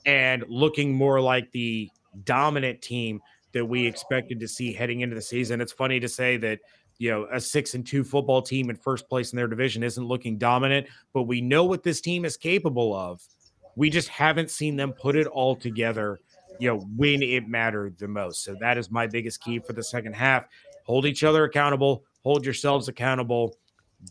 and 0.06 0.44
looking 0.48 0.94
more 0.94 1.22
like 1.22 1.50
the 1.52 1.90
dominant 2.26 2.82
team 2.82 3.22
that 3.54 3.66
we 3.66 3.86
expected 3.86 4.40
to 4.40 4.48
see 4.48 4.74
heading 4.74 5.02
into 5.02 5.16
the 5.16 5.22
season. 5.22 5.62
It's 5.62 5.72
funny 5.72 6.00
to 6.00 6.08
say 6.08 6.38
that, 6.38 6.60
you 6.98 7.10
know, 7.12 7.28
a 7.32 7.40
six 7.40 7.74
and 7.74 7.86
two 7.86 8.04
football 8.04 8.42
team 8.42 8.70
in 8.70 8.76
first 8.76 9.08
place 9.08 9.32
in 9.32 9.38
their 9.38 9.48
division 9.48 9.84
isn't 9.84 10.06
looking 10.06 10.38
dominant, 10.38 10.88
but 11.14 11.24
we 11.24 11.40
know 11.42 11.64
what 11.64 11.84
this 11.84 12.02
team 12.02 12.26
is 12.26 12.36
capable 12.36 12.94
of. 12.94 13.22
We 13.76 13.90
just 13.90 14.10
haven't 14.10 14.52
seen 14.52 14.76
them 14.76 14.92
put 14.92 15.16
it 15.16 15.28
all 15.28 15.56
together, 15.56 16.20
you 16.60 16.70
know, 16.70 16.80
when 16.96 17.24
it 17.24 17.48
mattered 17.48 17.98
the 17.98 18.08
most. 18.08 18.44
So 18.44 18.56
that 18.60 18.78
is 18.78 18.92
my 18.92 19.08
biggest 19.08 19.42
key 19.42 19.60
for 19.60 19.74
the 19.74 19.84
second 19.84 20.14
half. 20.14 20.46
Hold 20.86 21.06
each 21.06 21.24
other 21.24 21.46
accountable, 21.46 22.04
hold 22.24 22.44
yourselves 22.46 22.88
accountable, 22.88 23.56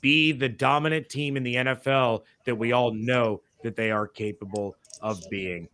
be 0.00 0.32
the 0.32 0.48
dominant 0.48 1.08
team 1.08 1.37
in 1.37 1.42
the 1.42 1.54
NFL 1.56 2.22
that 2.44 2.54
we 2.54 2.72
all 2.72 2.92
know 2.92 3.42
that 3.62 3.76
they 3.76 3.90
are 3.90 4.06
capable 4.06 4.74
of 5.00 5.20
being. 5.30 5.68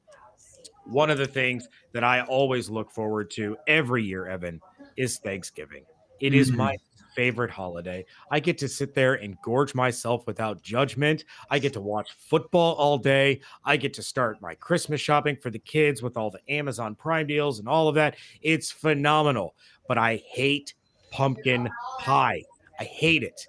One 0.86 1.10
of 1.10 1.18
the 1.18 1.26
things 1.26 1.68
that 1.92 2.04
I 2.04 2.22
always 2.22 2.68
look 2.68 2.90
forward 2.90 3.30
to 3.32 3.56
every 3.66 4.04
year, 4.04 4.26
Evan, 4.26 4.60
is 4.96 5.18
Thanksgiving. 5.18 5.84
It 6.20 6.34
is 6.34 6.50
Mhm. 6.50 6.56
my 6.56 6.76
favorite 7.14 7.50
holiday. 7.50 8.04
I 8.30 8.40
get 8.40 8.58
to 8.58 8.68
sit 8.68 8.94
there 8.94 9.14
and 9.14 9.36
gorge 9.42 9.74
myself 9.74 10.26
without 10.26 10.62
judgment. 10.62 11.24
I 11.50 11.58
get 11.58 11.72
to 11.74 11.80
watch 11.80 12.16
football 12.18 12.74
all 12.74 12.98
day. 12.98 13.40
I 13.64 13.76
get 13.76 13.94
to 13.94 14.02
start 14.02 14.40
my 14.40 14.54
Christmas 14.54 15.00
shopping 15.00 15.36
for 15.36 15.50
the 15.50 15.58
kids 15.58 16.02
with 16.02 16.16
all 16.16 16.30
the 16.30 16.40
Amazon 16.48 16.94
Prime 16.94 17.26
deals 17.26 17.58
and 17.58 17.68
all 17.68 17.88
of 17.88 17.94
that. 17.94 18.16
It's 18.42 18.70
phenomenal. 18.70 19.54
But 19.88 19.98
I 19.98 20.22
hate 20.26 20.74
pumpkin 21.10 21.68
pie. 22.00 22.42
I 22.80 22.84
hate 22.84 23.22
it. 23.22 23.46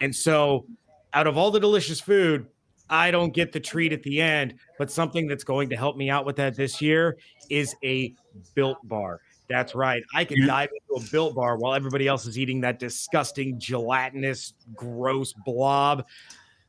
And 0.00 0.14
so, 0.14 0.66
out 1.14 1.26
of 1.26 1.36
all 1.36 1.50
the 1.50 1.60
delicious 1.60 2.00
food, 2.00 2.46
I 2.88 3.10
don't 3.10 3.32
get 3.32 3.52
the 3.52 3.60
treat 3.60 3.92
at 3.92 4.02
the 4.02 4.20
end, 4.20 4.54
but 4.78 4.90
something 4.90 5.26
that's 5.26 5.44
going 5.44 5.70
to 5.70 5.76
help 5.76 5.96
me 5.96 6.10
out 6.10 6.26
with 6.26 6.36
that 6.36 6.56
this 6.56 6.80
year 6.80 7.16
is 7.48 7.74
a 7.82 8.14
built 8.54 8.78
bar. 8.84 9.20
That's 9.52 9.74
right. 9.74 10.02
I 10.14 10.24
can 10.24 10.46
dive 10.46 10.70
into 10.70 11.04
a 11.04 11.10
built 11.10 11.34
bar 11.34 11.58
while 11.58 11.74
everybody 11.74 12.08
else 12.08 12.24
is 12.24 12.38
eating 12.38 12.62
that 12.62 12.78
disgusting, 12.78 13.58
gelatinous, 13.60 14.54
gross 14.74 15.34
blob. 15.44 16.06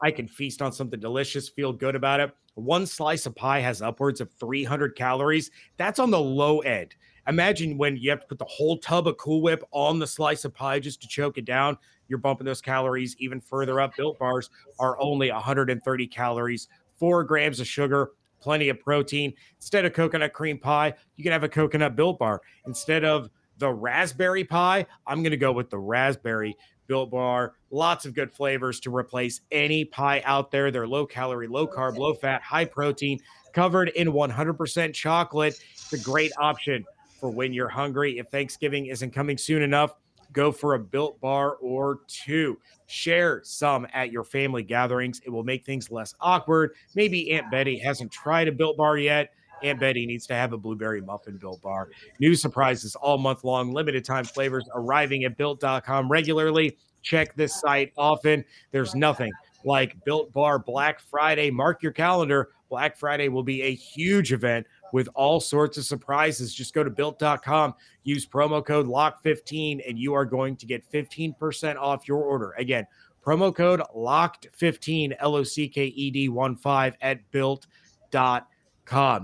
I 0.02 0.12
can 0.12 0.28
feast 0.28 0.62
on 0.62 0.74
something 0.74 1.00
delicious, 1.00 1.48
feel 1.48 1.72
good 1.72 1.96
about 1.96 2.20
it. 2.20 2.36
One 2.56 2.86
slice 2.86 3.26
of 3.26 3.36
pie 3.38 3.62
has 3.62 3.82
upwards 3.82 4.20
of 4.20 4.30
300 4.34 4.98
calories. 4.98 5.50
That's 5.78 5.98
on 5.98 6.12
the 6.12 6.20
low 6.20 6.60
end. 6.60 6.94
Imagine 7.30 7.78
when 7.78 7.96
you 7.96 8.10
have 8.10 8.20
to 8.20 8.28
put 8.28 8.38
the 8.38 8.46
whole 8.46 8.78
tub 8.80 9.08
of 9.08 9.16
Cool 9.16 9.42
Whip 9.42 9.64
on 9.72 9.98
the 9.98 10.06
slice 10.06 10.44
of 10.44 10.54
pie 10.54 10.80
just 10.80 11.02
to 11.04 11.08
choke 11.08 11.38
it 11.38 11.46
down. 11.46 11.78
You're 12.10 12.20
bumping 12.20 12.46
those 12.46 12.62
calories 12.62 13.16
even 13.18 13.40
further 13.40 13.80
up. 13.80 13.96
Built 13.96 14.20
bars 14.20 14.50
are 14.78 15.00
only 15.00 15.32
130 15.32 16.08
calories, 16.08 16.68
four 16.98 17.24
grams 17.24 17.62
of 17.62 17.68
sugar, 17.68 18.12
plenty 18.44 18.68
of 18.68 18.78
protein. 18.80 19.34
Instead 19.56 19.86
of 19.86 19.94
coconut 19.94 20.34
cream 20.34 20.60
pie, 20.60 20.94
you 21.16 21.24
can 21.24 21.32
have 21.32 21.46
a 21.46 21.50
coconut 21.50 21.96
built 21.96 22.20
bar. 22.20 22.42
Instead 22.68 23.06
of 23.06 23.30
the 23.58 23.72
raspberry 23.72 24.44
pie, 24.44 24.86
I'm 25.08 25.24
going 25.24 25.32
to 25.32 25.38
go 25.38 25.54
with 25.54 25.70
the 25.70 25.80
raspberry 25.80 26.58
built 26.88 27.12
bar. 27.12 27.54
Lots 27.72 28.06
of 28.06 28.14
good 28.14 28.30
flavors 28.30 28.82
to 28.82 28.94
replace 28.94 29.40
any 29.52 29.86
pie 29.86 30.22
out 30.26 30.52
there. 30.52 30.72
They're 30.72 30.86
low 30.86 31.06
calorie, 31.06 31.48
low 31.48 31.66
carb, 31.66 31.98
low 31.98 32.14
fat, 32.14 32.42
high 32.42 32.66
protein, 32.66 33.20
covered 33.54 33.90
in 33.90 34.10
100% 34.10 34.94
chocolate. 34.94 35.58
It's 35.72 35.94
a 35.94 36.00
great 36.00 36.34
option 36.38 36.84
for 37.20 37.30
when 37.30 37.54
you're 37.54 37.70
hungry. 37.70 38.20
If 38.20 38.28
Thanksgiving 38.28 38.88
isn't 38.88 39.12
coming 39.12 39.38
soon 39.38 39.62
enough, 39.62 39.96
go 40.34 40.52
for 40.52 40.74
a 40.74 40.80
built 40.80 41.20
bar 41.22 41.56
or 41.62 42.00
two. 42.08 42.58
Share 42.88 43.42
some 43.44 43.88
at 43.94 44.12
your 44.12 44.24
family 44.24 44.64
gatherings. 44.64 45.22
It 45.26 45.30
will 45.30 45.44
make 45.44 45.66
things 45.66 45.92
less 45.92 46.14
awkward. 46.20 46.72
Maybe 46.96 47.32
Aunt 47.32 47.50
Betty 47.50 47.78
hasn't 47.78 48.12
tried 48.12 48.48
a 48.48 48.52
built 48.52 48.78
bar 48.78 48.98
yet. 48.98 49.32
Aunt 49.64 49.80
Betty 49.80 50.06
needs 50.06 50.28
to 50.28 50.34
have 50.34 50.52
a 50.52 50.58
blueberry 50.58 51.02
muffin 51.02 51.38
built 51.38 51.62
bar. 51.62 51.90
New 52.20 52.36
surprises 52.36 52.96
all 52.96 53.18
month 53.18 53.44
long, 53.44 53.72
limited 53.72 54.04
time 54.04 54.26
flavors 54.26 54.68
arriving 54.76 55.24
at 55.24 55.38
built.com 55.38 56.12
regularly. 56.12 56.78
Check 57.02 57.36
this 57.36 57.60
site 57.60 57.94
often. 57.98 58.44
There's 58.72 58.96
nothing 58.96 59.32
like 59.66 60.04
Built 60.06 60.32
Bar 60.34 60.60
Black 60.60 61.00
Friday. 61.00 61.52
Mark 61.52 61.84
your 61.84 61.92
calendar. 61.92 62.50
Black 62.70 62.98
Friday 62.98 63.28
will 63.28 63.44
be 63.44 63.62
a 63.62 63.74
huge 63.74 64.34
event 64.34 64.66
with 64.94 65.10
all 65.16 65.42
sorts 65.42 65.78
of 65.78 65.84
surprises. 65.84 66.54
Just 66.54 66.74
go 66.74 66.84
to 66.84 66.90
built.com, 66.90 67.74
use 68.04 68.26
promo 68.26 68.64
code 68.64 68.86
LOCK15, 68.86 69.82
and 69.90 69.98
you 70.00 70.14
are 70.14 70.24
going 70.24 70.56
to 70.56 70.66
get 70.68 70.90
15% 70.90 71.76
off 71.78 72.08
your 72.08 72.22
order. 72.22 72.52
Again, 72.58 72.86
promo 73.26 73.54
code 73.54 73.82
LOCKED15, 73.94 75.16
L 75.20 75.36
O 75.36 75.44
C 75.44 75.68
K 75.68 75.88
E 75.88 76.12
D 76.12 76.30
1 76.30 76.56
5 76.56 76.96
at 77.02 77.32
built.com. 77.32 78.48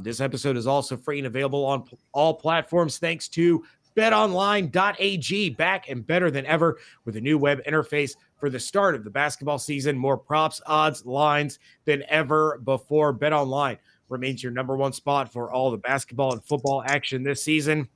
This 0.03 0.19
episode 0.19 0.57
is 0.57 0.65
also 0.65 0.97
free 0.97 1.19
and 1.19 1.27
available 1.27 1.63
on 1.63 1.85
all 2.13 2.33
platforms 2.33 2.97
thanks 2.97 3.29
to 3.29 3.63
betonline.ag, 3.95 5.49
back 5.51 5.89
and 5.89 6.07
better 6.07 6.31
than 6.31 6.45
ever 6.47 6.79
with 7.05 7.15
a 7.15 7.21
new 7.21 7.37
web 7.37 7.59
interface 7.67 8.15
for 8.37 8.49
the 8.49 8.59
start 8.59 8.95
of 8.95 9.03
the 9.03 9.09
basketball 9.09 9.59
season. 9.59 9.97
More 9.97 10.17
props, 10.17 10.61
odds, 10.65 11.05
lines 11.05 11.59
than 11.85 12.03
ever 12.07 12.59
before. 12.63 13.13
BetOnline 13.13 13.77
remains 14.09 14.43
your 14.43 14.51
number 14.51 14.75
one 14.75 14.93
spot 14.93 15.31
for 15.31 15.51
all 15.51 15.71
the 15.71 15.77
basketball 15.77 16.33
and 16.33 16.43
football 16.43 16.83
action 16.85 17.23
this 17.23 17.43
season. 17.43 17.87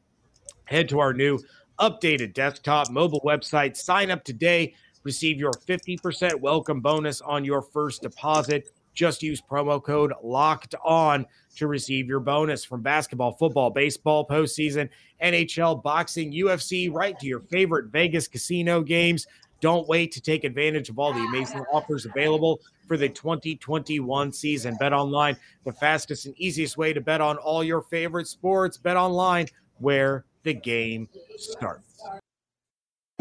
Head 0.66 0.88
to 0.90 1.00
our 1.00 1.14
new 1.14 1.40
updated 1.80 2.34
desktop 2.34 2.90
mobile 2.90 3.22
website. 3.26 3.76
Sign 3.76 4.12
up 4.12 4.24
today. 4.24 4.74
Receive 5.04 5.38
your 5.38 5.52
50% 5.52 6.40
welcome 6.40 6.80
bonus 6.80 7.20
on 7.22 7.44
your 7.44 7.62
first 7.62 8.02
deposit. 8.02 8.72
Just 8.94 9.24
use 9.24 9.42
promo 9.42 9.84
code 9.84 10.14
locked 10.24 10.76
on 10.86 11.26
to 11.56 11.68
receive 11.68 12.08
your 12.08 12.20
bonus 12.20 12.64
from 12.64 12.82
basketball, 12.82 13.34
football, 13.34 13.70
baseball, 13.70 14.26
postseason, 14.28 14.88
NHL, 15.22 15.82
boxing, 15.82 16.32
UFC, 16.32 16.94
right 16.94 17.20
to 17.20 17.26
your 17.26 17.42
favorite 17.42 17.92
Vegas 17.92 18.28
casino 18.28 18.82
games. 18.82 19.28
Don't 19.64 19.88
wait 19.88 20.12
to 20.12 20.20
take 20.20 20.44
advantage 20.44 20.90
of 20.90 21.00
all 21.00 21.14
the 21.14 21.22
amazing 21.22 21.64
offers 21.72 22.06
available 22.06 22.60
for 22.86 22.98
the 22.98 23.08
2021 23.08 24.34
season. 24.34 24.76
Bet 24.78 24.92
online, 24.92 25.38
the 25.64 25.72
fastest 25.72 26.26
and 26.26 26.38
easiest 26.38 26.76
way 26.76 26.92
to 26.92 27.00
bet 27.00 27.22
on 27.22 27.38
all 27.38 27.64
your 27.64 27.82
favorite 27.84 28.28
sports. 28.28 28.76
Bet 28.76 28.98
online, 28.98 29.48
where 29.78 30.26
the 30.44 30.54
game 30.54 31.08
starts. 31.38 32.04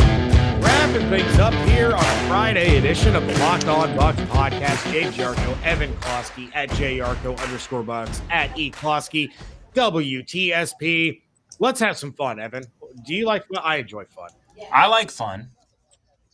Wrapping 0.00 1.08
things 1.10 1.38
up 1.38 1.54
here 1.68 1.92
on 1.92 2.04
a 2.04 2.26
Friday 2.26 2.76
edition 2.76 3.14
of 3.14 3.24
the 3.24 3.38
Locked 3.38 3.68
On 3.68 3.96
Bucs 3.96 4.26
podcast. 4.26 4.90
James 4.90 5.16
Yarko, 5.16 5.56
Evan 5.62 5.92
Klosky 5.98 6.50
at 6.56 6.70
JYarko 6.70 7.40
underscore 7.40 7.84
Bucs 7.84 8.20
at 8.32 8.58
E 8.58 8.72
Klosky, 8.72 9.30
WTSP. 9.76 11.20
Let's 11.60 11.78
have 11.78 11.96
some 11.96 12.12
fun, 12.12 12.40
Evan. 12.40 12.64
Do 13.06 13.14
you 13.14 13.26
like 13.26 13.46
fun? 13.46 13.62
I 13.62 13.76
enjoy 13.76 14.06
fun. 14.06 14.30
I 14.72 14.88
like 14.88 15.08
fun. 15.08 15.48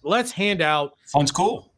Let's 0.03 0.31
hand 0.33 0.63
out 0.63 0.95
Sounds 1.05 1.33
cool. 1.33 1.73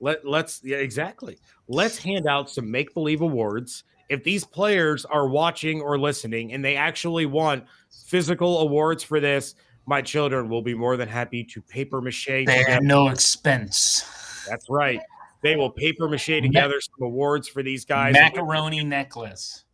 let 0.00 0.26
let's 0.26 0.60
yeah, 0.64 0.78
exactly. 0.78 1.38
Let's 1.68 1.98
hand 1.98 2.26
out 2.26 2.50
some 2.50 2.70
make 2.70 2.92
believe 2.94 3.20
awards. 3.20 3.84
If 4.08 4.24
these 4.24 4.44
players 4.44 5.04
are 5.06 5.28
watching 5.28 5.80
or 5.80 5.98
listening 5.98 6.52
and 6.52 6.64
they 6.64 6.76
actually 6.76 7.24
want 7.26 7.64
physical 8.06 8.60
awards 8.60 9.02
for 9.02 9.20
this, 9.20 9.54
my 9.86 10.02
children 10.02 10.48
will 10.48 10.60
be 10.62 10.74
more 10.74 10.96
than 10.96 11.08
happy 11.08 11.42
to 11.44 11.62
paper 11.62 12.00
mache 12.00 12.26
They 12.26 12.44
together. 12.44 12.70
had 12.70 12.82
no 12.82 13.08
expense. 13.08 14.04
That's 14.48 14.68
right. 14.68 15.00
They 15.42 15.56
will 15.56 15.70
paper 15.70 16.08
mache 16.08 16.26
together 16.42 16.80
some 16.80 17.06
awards 17.06 17.48
for 17.48 17.62
these 17.62 17.84
guys. 17.84 18.12
Macaroni 18.14 18.84
necklace. 18.84 19.64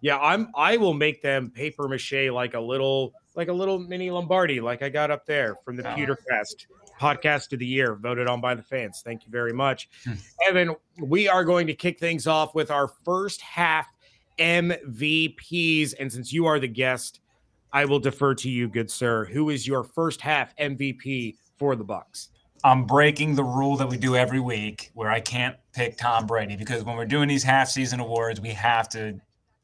Yeah, 0.00 0.18
I'm 0.18 0.48
I 0.56 0.76
will 0.78 0.94
make 0.94 1.22
them 1.22 1.50
paper 1.50 1.86
mache 1.88 2.30
like 2.32 2.54
a 2.54 2.60
little 2.60 3.12
like 3.36 3.48
a 3.48 3.52
little 3.52 3.78
mini 3.78 4.10
Lombardi 4.10 4.60
like 4.60 4.82
I 4.82 4.88
got 4.88 5.10
up 5.10 5.24
there 5.24 5.54
from 5.64 5.76
the 5.76 5.88
Oh. 5.90 5.94
Pewtercrest 5.96 6.66
podcast 7.02 7.52
of 7.52 7.58
the 7.58 7.66
year, 7.66 7.96
voted 7.96 8.28
on 8.28 8.40
by 8.40 8.54
the 8.54 8.62
fans. 8.62 9.02
Thank 9.04 9.24
you 9.24 9.30
very 9.30 9.52
much. 9.52 9.88
Hmm. 10.04 10.12
Evan, 10.48 10.76
we 11.00 11.28
are 11.28 11.44
going 11.44 11.66
to 11.66 11.74
kick 11.74 11.98
things 11.98 12.26
off 12.26 12.54
with 12.54 12.70
our 12.70 12.88
first 13.04 13.40
half 13.40 13.88
MVPs. 14.38 15.94
And 15.98 16.10
since 16.12 16.32
you 16.32 16.46
are 16.46 16.60
the 16.60 16.68
guest, 16.68 17.20
I 17.72 17.84
will 17.84 17.98
defer 17.98 18.34
to 18.36 18.48
you, 18.48 18.68
good 18.68 18.90
sir. 18.90 19.24
Who 19.24 19.50
is 19.50 19.66
your 19.66 19.82
first 19.82 20.20
half 20.20 20.54
MVP 20.56 21.36
for 21.58 21.74
the 21.74 21.84
Bucs? 21.84 22.28
I'm 22.64 22.84
breaking 22.84 23.34
the 23.34 23.42
rule 23.42 23.76
that 23.78 23.88
we 23.88 23.96
do 23.96 24.14
every 24.14 24.38
week 24.38 24.92
where 24.94 25.10
I 25.10 25.18
can't 25.18 25.56
pick 25.72 25.98
Tom 25.98 26.26
Brady 26.26 26.54
because 26.54 26.84
when 26.84 26.96
we're 26.96 27.06
doing 27.06 27.28
these 27.28 27.42
half 27.42 27.68
season 27.68 27.98
awards, 27.98 28.40
we 28.40 28.50
have 28.50 28.88
to 28.90 29.20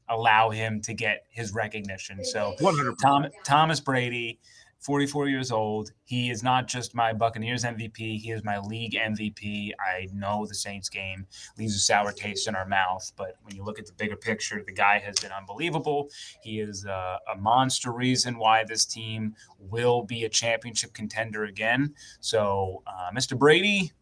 allow 0.09 0.51
him 0.51 0.81
to 0.81 0.95
get 0.95 1.25
his 1.31 1.53
recognition. 1.53 2.25
So 2.25 2.57
100 2.59 2.97
Tom, 3.01 3.27
Thomas 3.45 3.79
Brady, 3.79 4.41
44 4.81 5.29
years 5.29 5.51
old. 5.51 5.91
He 6.05 6.31
is 6.31 6.43
not 6.43 6.69
just 6.69 6.95
my 6.95 7.13
Buccaneers 7.13 7.65
MVP, 7.65 8.21
he 8.21 8.31
is 8.31 8.45
my 8.45 8.59
league 8.59 8.95
MVP. 8.95 9.73
I 9.81 10.09
know 10.13 10.47
the 10.47 10.55
Saints 10.55 10.89
game 10.89 11.27
leaves 11.59 11.75
a 11.75 11.79
sour 11.79 12.13
taste 12.13 12.49
in 12.49 12.55
our 12.55 12.67
mouth, 12.67 13.11
but 13.17 13.37
when 13.43 13.57
you 13.57 13.65
look 13.65 13.79
at 13.79 13.87
the 13.87 13.93
bigger 13.93 14.17
picture, 14.17 14.63
the 14.65 14.73
guy 14.73 14.99
has 14.99 15.19
been 15.19 15.33
unbelievable. 15.33 16.09
He 16.43 16.61
is 16.61 16.85
a, 16.85 17.19
a 17.33 17.37
monster 17.37 17.93
reason 17.93 18.39
why 18.39 18.65
this 18.65 18.85
team 18.85 19.35
will 19.59 20.05
be 20.05 20.25
a 20.25 20.29
championship 20.29 20.93
contender 20.95 21.45
again. 21.45 21.95
So, 22.21 22.83
uh, 22.87 23.11
Mr. 23.15 23.37
Brady, 23.37 23.93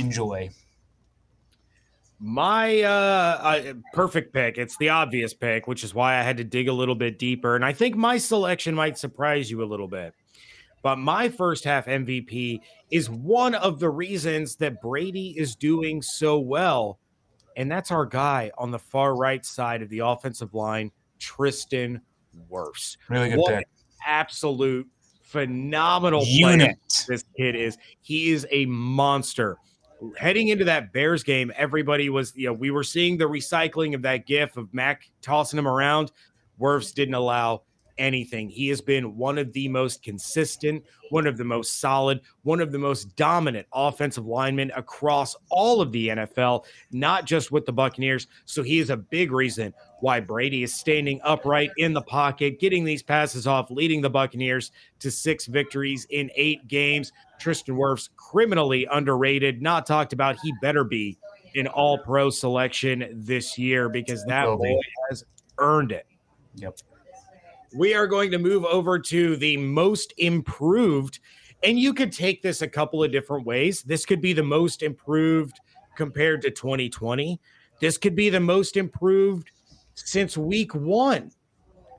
enjoy. 0.00 0.50
My 2.20 2.82
uh, 2.82 2.88
uh, 2.90 3.74
perfect 3.92 4.32
pick. 4.32 4.58
It's 4.58 4.76
the 4.78 4.88
obvious 4.88 5.34
pick, 5.34 5.68
which 5.68 5.84
is 5.84 5.94
why 5.94 6.18
I 6.18 6.22
had 6.22 6.36
to 6.38 6.44
dig 6.44 6.68
a 6.68 6.72
little 6.72 6.96
bit 6.96 7.18
deeper. 7.18 7.54
And 7.54 7.64
I 7.64 7.72
think 7.72 7.94
my 7.94 8.18
selection 8.18 8.74
might 8.74 8.98
surprise 8.98 9.50
you 9.50 9.62
a 9.62 9.66
little 9.66 9.86
bit. 9.86 10.14
But 10.82 10.96
my 10.96 11.28
first 11.28 11.64
half 11.64 11.86
MVP 11.86 12.60
is 12.90 13.10
one 13.10 13.54
of 13.54 13.78
the 13.78 13.90
reasons 13.90 14.56
that 14.56 14.80
Brady 14.80 15.34
is 15.36 15.54
doing 15.54 16.02
so 16.02 16.38
well. 16.38 16.98
And 17.56 17.70
that's 17.70 17.90
our 17.90 18.06
guy 18.06 18.50
on 18.58 18.70
the 18.70 18.78
far 18.78 19.16
right 19.16 19.44
side 19.44 19.82
of 19.82 19.88
the 19.88 20.00
offensive 20.00 20.54
line, 20.54 20.90
Tristan 21.18 22.00
Wirfs. 22.50 22.96
Really 23.08 23.30
good 23.30 23.38
What 23.38 23.54
pick. 23.54 23.68
Absolute 24.06 24.86
phenomenal 25.22 26.20
player 26.20 26.50
Unit. 26.50 26.78
this 27.06 27.24
kid 27.36 27.54
is. 27.54 27.76
He 28.00 28.30
is 28.30 28.46
a 28.50 28.66
monster. 28.66 29.58
Heading 30.16 30.48
into 30.48 30.64
that 30.64 30.92
Bears 30.92 31.22
game, 31.22 31.52
everybody 31.56 32.08
was, 32.08 32.34
you 32.36 32.46
know, 32.46 32.52
we 32.52 32.70
were 32.70 32.84
seeing 32.84 33.16
the 33.18 33.24
recycling 33.24 33.94
of 33.94 34.02
that 34.02 34.26
gif 34.26 34.56
of 34.56 34.72
Mack 34.72 35.10
tossing 35.22 35.58
him 35.58 35.66
around. 35.66 36.12
Wirfs 36.60 36.94
didn't 36.94 37.14
allow 37.14 37.62
anything. 37.98 38.48
He 38.48 38.68
has 38.68 38.80
been 38.80 39.16
one 39.16 39.38
of 39.38 39.52
the 39.52 39.68
most 39.68 40.02
consistent, 40.02 40.84
one 41.10 41.26
of 41.26 41.36
the 41.36 41.44
most 41.44 41.80
solid, 41.80 42.20
one 42.42 42.60
of 42.60 42.72
the 42.72 42.78
most 42.78 43.16
dominant 43.16 43.66
offensive 43.72 44.26
linemen 44.26 44.70
across 44.76 45.36
all 45.50 45.80
of 45.80 45.92
the 45.92 46.08
NFL, 46.08 46.64
not 46.92 47.24
just 47.24 47.52
with 47.52 47.66
the 47.66 47.72
Buccaneers. 47.72 48.26
So 48.44 48.62
he 48.62 48.78
is 48.78 48.90
a 48.90 48.96
big 48.96 49.32
reason 49.32 49.74
why 50.00 50.20
Brady 50.20 50.62
is 50.62 50.74
standing 50.74 51.20
upright 51.24 51.70
in 51.76 51.92
the 51.92 52.02
pocket, 52.02 52.60
getting 52.60 52.84
these 52.84 53.02
passes 53.02 53.46
off, 53.46 53.70
leading 53.70 54.00
the 54.00 54.10
Buccaneers 54.10 54.70
to 55.00 55.10
six 55.10 55.46
victories 55.46 56.06
in 56.10 56.30
eight 56.36 56.68
games. 56.68 57.12
Tristan 57.38 57.76
Wirfs, 57.76 58.08
criminally 58.16 58.86
underrated, 58.90 59.62
not 59.62 59.86
talked 59.86 60.12
about. 60.12 60.38
He 60.42 60.52
better 60.60 60.84
be 60.84 61.18
an 61.54 61.66
all 61.66 61.98
pro 61.98 62.30
selection 62.30 63.08
this 63.12 63.58
year 63.58 63.88
because 63.88 64.24
that 64.26 64.46
boy 64.46 64.76
has 65.10 65.24
earned 65.58 65.92
it. 65.92 66.06
Yep. 66.56 66.78
We 67.74 67.94
are 67.94 68.06
going 68.06 68.30
to 68.30 68.38
move 68.38 68.64
over 68.64 68.98
to 68.98 69.36
the 69.36 69.56
most 69.56 70.14
improved. 70.18 71.20
And 71.62 71.78
you 71.78 71.92
could 71.92 72.12
take 72.12 72.42
this 72.42 72.62
a 72.62 72.68
couple 72.68 73.02
of 73.02 73.12
different 73.12 73.46
ways. 73.46 73.82
This 73.82 74.06
could 74.06 74.20
be 74.20 74.32
the 74.32 74.42
most 74.42 74.82
improved 74.82 75.60
compared 75.96 76.42
to 76.42 76.50
2020. 76.50 77.40
This 77.80 77.98
could 77.98 78.14
be 78.14 78.30
the 78.30 78.40
most 78.40 78.76
improved 78.76 79.50
since 79.94 80.38
week 80.38 80.74
one. 80.74 81.30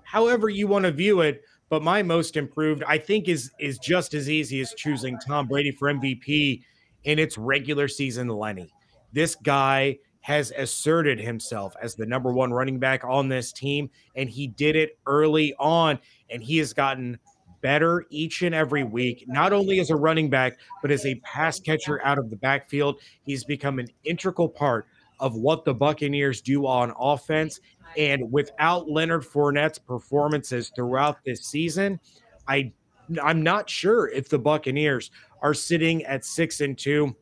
However, 0.03 0.49
you 0.49 0.67
want 0.67 0.85
to 0.85 0.91
view 0.91 1.21
it. 1.21 1.41
But 1.69 1.83
my 1.83 2.01
most 2.01 2.35
improved, 2.35 2.83
I 2.87 2.97
think, 2.97 3.27
is 3.27 3.51
is 3.59 3.77
just 3.77 4.15
as 4.15 4.27
easy 4.27 4.59
as 4.59 4.73
choosing 4.73 5.19
Tom 5.19 5.47
Brady 5.47 5.71
for 5.71 5.93
MVP 5.93 6.63
in 7.03 7.19
its 7.19 7.37
regular 7.37 7.87
season 7.87 8.27
Lenny. 8.27 8.71
This 9.13 9.35
guy 9.35 9.99
has 10.29 10.51
asserted 10.51 11.19
himself 11.19 11.75
as 11.81 11.95
the 11.95 12.05
number 12.05 12.31
one 12.31 12.53
running 12.53 12.77
back 12.77 13.03
on 13.03 13.27
this 13.27 13.51
team, 13.51 13.89
and 14.15 14.29
he 14.29 14.45
did 14.45 14.75
it 14.75 14.99
early 15.07 15.55
on, 15.57 15.97
and 16.29 16.43
he 16.43 16.59
has 16.59 16.71
gotten 16.71 17.17
better 17.61 18.05
each 18.11 18.43
and 18.43 18.53
every 18.53 18.83
week, 18.83 19.25
not 19.27 19.53
only 19.53 19.79
as 19.79 19.89
a 19.89 19.95
running 19.95 20.29
back, 20.29 20.59
but 20.83 20.91
as 20.91 21.03
a 21.03 21.15
pass 21.21 21.59
catcher 21.59 21.99
out 22.05 22.19
of 22.19 22.29
the 22.29 22.35
backfield. 22.35 23.01
He's 23.23 23.43
become 23.43 23.79
an 23.79 23.87
integral 24.03 24.47
part 24.47 24.85
of 25.19 25.33
what 25.35 25.65
the 25.65 25.73
Buccaneers 25.73 26.41
do 26.41 26.67
on 26.67 26.93
offense. 26.99 27.59
And 27.97 28.31
without 28.31 28.87
Leonard 28.87 29.23
Fournette's 29.23 29.79
performances 29.79 30.71
throughout 30.75 31.25
this 31.25 31.47
season, 31.47 31.99
I 32.47 32.71
I'm 33.23 33.41
not 33.41 33.67
sure 33.67 34.09
if 34.09 34.29
the 34.29 34.37
Buccaneers 34.37 35.09
are 35.41 35.55
sitting 35.55 36.03
at 36.03 36.23
six 36.23 36.61
and 36.61 36.77
two. 36.77 37.15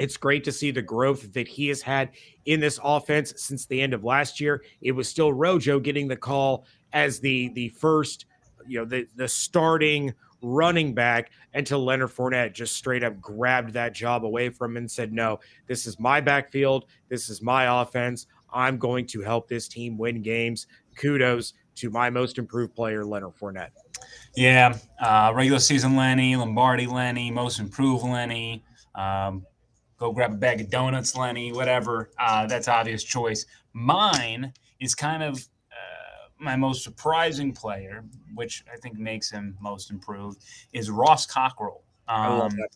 It's 0.00 0.16
great 0.16 0.44
to 0.44 0.52
see 0.52 0.70
the 0.70 0.82
growth 0.82 1.32
that 1.34 1.46
he 1.46 1.68
has 1.68 1.82
had 1.82 2.10
in 2.46 2.58
this 2.58 2.80
offense 2.82 3.34
since 3.36 3.66
the 3.66 3.80
end 3.80 3.92
of 3.92 4.02
last 4.02 4.40
year. 4.40 4.62
It 4.80 4.92
was 4.92 5.08
still 5.08 5.32
Rojo 5.32 5.78
getting 5.78 6.08
the 6.08 6.16
call 6.16 6.64
as 6.94 7.20
the 7.20 7.50
the 7.50 7.68
first, 7.68 8.24
you 8.66 8.78
know, 8.78 8.86
the 8.86 9.06
the 9.16 9.28
starting 9.28 10.14
running 10.42 10.94
back 10.94 11.30
until 11.52 11.84
Leonard 11.84 12.08
Fournette 12.08 12.54
just 12.54 12.76
straight 12.76 13.04
up 13.04 13.20
grabbed 13.20 13.74
that 13.74 13.92
job 13.92 14.24
away 14.24 14.48
from 14.48 14.72
him 14.72 14.78
and 14.78 14.90
said, 14.90 15.12
"No, 15.12 15.38
this 15.66 15.86
is 15.86 16.00
my 16.00 16.18
backfield. 16.18 16.86
This 17.10 17.28
is 17.28 17.42
my 17.42 17.82
offense. 17.82 18.26
I'm 18.52 18.78
going 18.78 19.06
to 19.08 19.20
help 19.20 19.48
this 19.48 19.68
team 19.68 19.98
win 19.98 20.22
games." 20.22 20.66
Kudos 20.96 21.52
to 21.76 21.90
my 21.90 22.08
most 22.08 22.38
improved 22.38 22.74
player, 22.74 23.04
Leonard 23.04 23.32
Fournette. 23.38 23.70
Yeah, 24.34 24.76
uh, 25.00 25.32
regular 25.34 25.58
season 25.58 25.94
Lenny, 25.94 26.36
Lombardi 26.36 26.86
Lenny, 26.86 27.30
most 27.30 27.58
improved 27.58 28.04
Lenny. 28.04 28.64
Um, 28.94 29.46
go 30.00 30.10
grab 30.10 30.32
a 30.32 30.36
bag 30.36 30.60
of 30.62 30.70
donuts, 30.70 31.14
Lenny, 31.14 31.52
whatever. 31.52 32.10
Uh, 32.18 32.46
that's 32.46 32.66
obvious 32.66 33.04
choice. 33.04 33.44
Mine 33.74 34.52
is 34.80 34.94
kind 34.94 35.22
of 35.22 35.36
uh, 35.70 36.28
my 36.38 36.56
most 36.56 36.82
surprising 36.82 37.52
player, 37.52 38.02
which 38.34 38.64
I 38.72 38.76
think 38.78 38.98
makes 38.98 39.30
him 39.30 39.56
most 39.60 39.90
improved, 39.90 40.42
is 40.72 40.90
Ross 40.90 41.26
Cockrell. 41.26 41.84
I 42.08 42.26
love 42.28 42.50
Um, 42.52 42.56
that. 42.56 42.70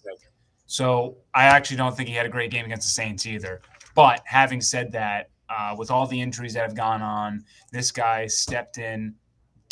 so 0.66 1.16
I 1.34 1.44
actually 1.44 1.78
don't 1.78 1.96
think 1.96 2.08
he 2.08 2.14
had 2.14 2.26
a 2.26 2.28
great 2.28 2.50
game 2.50 2.66
against 2.66 2.86
the 2.86 2.92
Saints 2.92 3.26
either. 3.26 3.62
But 3.94 4.20
having 4.26 4.60
said 4.60 4.92
that, 4.92 5.30
uh, 5.48 5.74
with 5.78 5.90
all 5.90 6.06
the 6.06 6.20
injuries 6.20 6.54
that 6.54 6.62
have 6.62 6.74
gone 6.74 7.00
on, 7.02 7.44
this 7.72 7.90
guy 7.90 8.26
stepped 8.26 8.78
in 8.78 9.14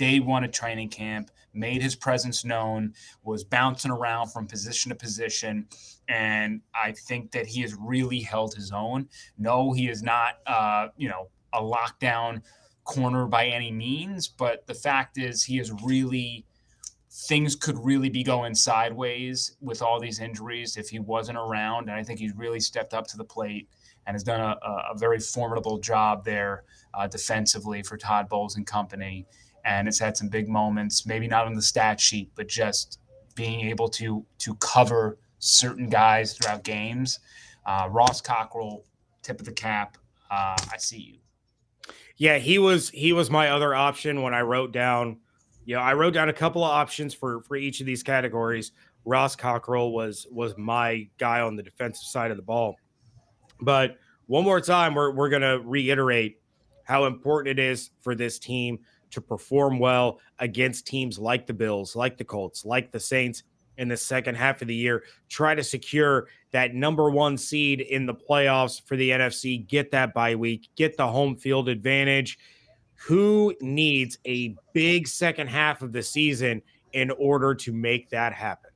day 0.02 0.18
one 0.18 0.42
of 0.42 0.50
training 0.50 0.88
camp, 0.88 1.30
made 1.54 1.80
his 1.80 1.94
presence 1.94 2.44
known, 2.44 2.92
was 3.22 3.44
bouncing 3.44 3.92
around 3.92 4.26
from 4.32 4.48
position 4.48 4.88
to 4.88 4.96
position. 4.96 5.64
And 6.08 6.60
I 6.74 6.90
think 6.90 7.30
that 7.30 7.46
he 7.46 7.60
has 7.60 7.76
really 7.78 8.18
held 8.18 8.52
his 8.52 8.72
own. 8.72 9.08
No, 9.38 9.70
he 9.70 9.88
is 9.88 10.02
not, 10.02 10.38
uh, 10.44 10.88
you 10.96 11.08
know, 11.08 11.28
a 11.52 11.62
lockdown 11.62 12.42
corner 12.82 13.26
by 13.26 13.46
any 13.46 13.70
means, 13.70 14.26
but 14.26 14.66
the 14.66 14.74
fact 14.74 15.18
is 15.18 15.44
he 15.44 15.60
is 15.60 15.70
really 15.84 16.46
things 17.28 17.54
could 17.54 17.78
really 17.78 18.08
be 18.08 18.24
going 18.24 18.56
sideways 18.56 19.56
with 19.60 19.82
all 19.82 20.00
these 20.00 20.18
injuries 20.18 20.76
if 20.76 20.88
he 20.88 20.98
wasn't 20.98 21.38
around. 21.38 21.88
And 21.88 21.96
I 21.96 22.02
think 22.02 22.18
he's 22.18 22.34
really 22.34 22.58
stepped 22.58 22.92
up 22.92 23.06
to 23.08 23.16
the 23.16 23.24
plate 23.24 23.68
and 24.04 24.16
has 24.16 24.24
done 24.24 24.40
a, 24.40 24.56
a 24.92 24.96
very 24.96 25.20
formidable 25.20 25.78
job 25.78 26.24
there 26.24 26.64
uh, 26.94 27.06
defensively 27.06 27.84
for 27.84 27.96
Todd 27.96 28.28
Bowles 28.28 28.56
and 28.56 28.66
company. 28.66 29.26
And 29.64 29.86
it's 29.86 29.98
had 29.98 30.16
some 30.16 30.28
big 30.28 30.48
moments, 30.48 31.06
maybe 31.06 31.28
not 31.28 31.46
on 31.46 31.54
the 31.54 31.62
stat 31.62 32.00
sheet, 32.00 32.30
but 32.34 32.48
just 32.48 32.98
being 33.34 33.68
able 33.68 33.88
to 33.88 34.24
to 34.38 34.54
cover 34.56 35.18
certain 35.38 35.88
guys 35.88 36.34
throughout 36.34 36.62
games. 36.62 37.20
Uh, 37.66 37.88
Ross 37.90 38.20
Cockrell, 38.20 38.84
tip 39.22 39.40
of 39.40 39.46
the 39.46 39.52
cap. 39.52 39.96
Uh, 40.30 40.56
I 40.72 40.76
see 40.78 40.98
you. 40.98 41.18
Yeah, 42.16 42.38
he 42.38 42.58
was 42.58 42.90
he 42.90 43.12
was 43.12 43.30
my 43.30 43.50
other 43.50 43.74
option 43.74 44.22
when 44.22 44.34
I 44.34 44.42
wrote 44.42 44.72
down. 44.72 45.18
You 45.64 45.76
know, 45.76 45.80
I 45.80 45.94
wrote 45.94 46.14
down 46.14 46.28
a 46.28 46.32
couple 46.32 46.64
of 46.64 46.70
options 46.70 47.14
for 47.14 47.42
for 47.42 47.56
each 47.56 47.80
of 47.80 47.86
these 47.86 48.02
categories. 48.02 48.72
Ross 49.04 49.36
Cockrell 49.36 49.92
was 49.92 50.26
was 50.30 50.56
my 50.56 51.08
guy 51.18 51.40
on 51.40 51.56
the 51.56 51.62
defensive 51.62 52.04
side 52.04 52.30
of 52.30 52.36
the 52.36 52.42
ball. 52.42 52.76
But 53.60 53.96
one 54.26 54.44
more 54.44 54.60
time, 54.60 54.94
we're 54.94 55.12
we're 55.12 55.28
gonna 55.28 55.58
reiterate 55.58 56.40
how 56.84 57.06
important 57.06 57.58
it 57.58 57.62
is 57.62 57.90
for 58.00 58.14
this 58.14 58.38
team 58.38 58.78
to 59.12 59.20
perform 59.20 59.78
well 59.78 60.18
against 60.38 60.86
teams 60.86 61.18
like 61.18 61.46
the 61.46 61.54
Bills, 61.54 61.94
like 61.94 62.18
the 62.18 62.24
Colts, 62.24 62.64
like 62.64 62.90
the 62.90 63.00
Saints 63.00 63.44
in 63.78 63.88
the 63.88 63.96
second 63.96 64.34
half 64.34 64.62
of 64.62 64.68
the 64.68 64.74
year. 64.74 65.04
Try 65.28 65.54
to 65.54 65.62
secure 65.62 66.28
that 66.50 66.74
number 66.74 67.10
one 67.10 67.38
seed 67.38 67.80
in 67.80 68.06
the 68.06 68.14
playoffs 68.14 68.82
for 68.86 68.96
the 68.96 69.10
NFC, 69.10 69.66
get 69.66 69.90
that 69.92 70.12
bye 70.12 70.34
week, 70.34 70.68
get 70.76 70.96
the 70.96 71.06
home 71.06 71.36
field 71.36 71.68
advantage. 71.68 72.38
Who 73.06 73.54
needs 73.60 74.18
a 74.26 74.54
big 74.72 75.08
second 75.08 75.48
half 75.48 75.82
of 75.82 75.92
the 75.92 76.02
season 76.02 76.62
in 76.92 77.10
order 77.12 77.54
to 77.54 77.72
make 77.72 78.10
that 78.10 78.32
happen? 78.32 78.71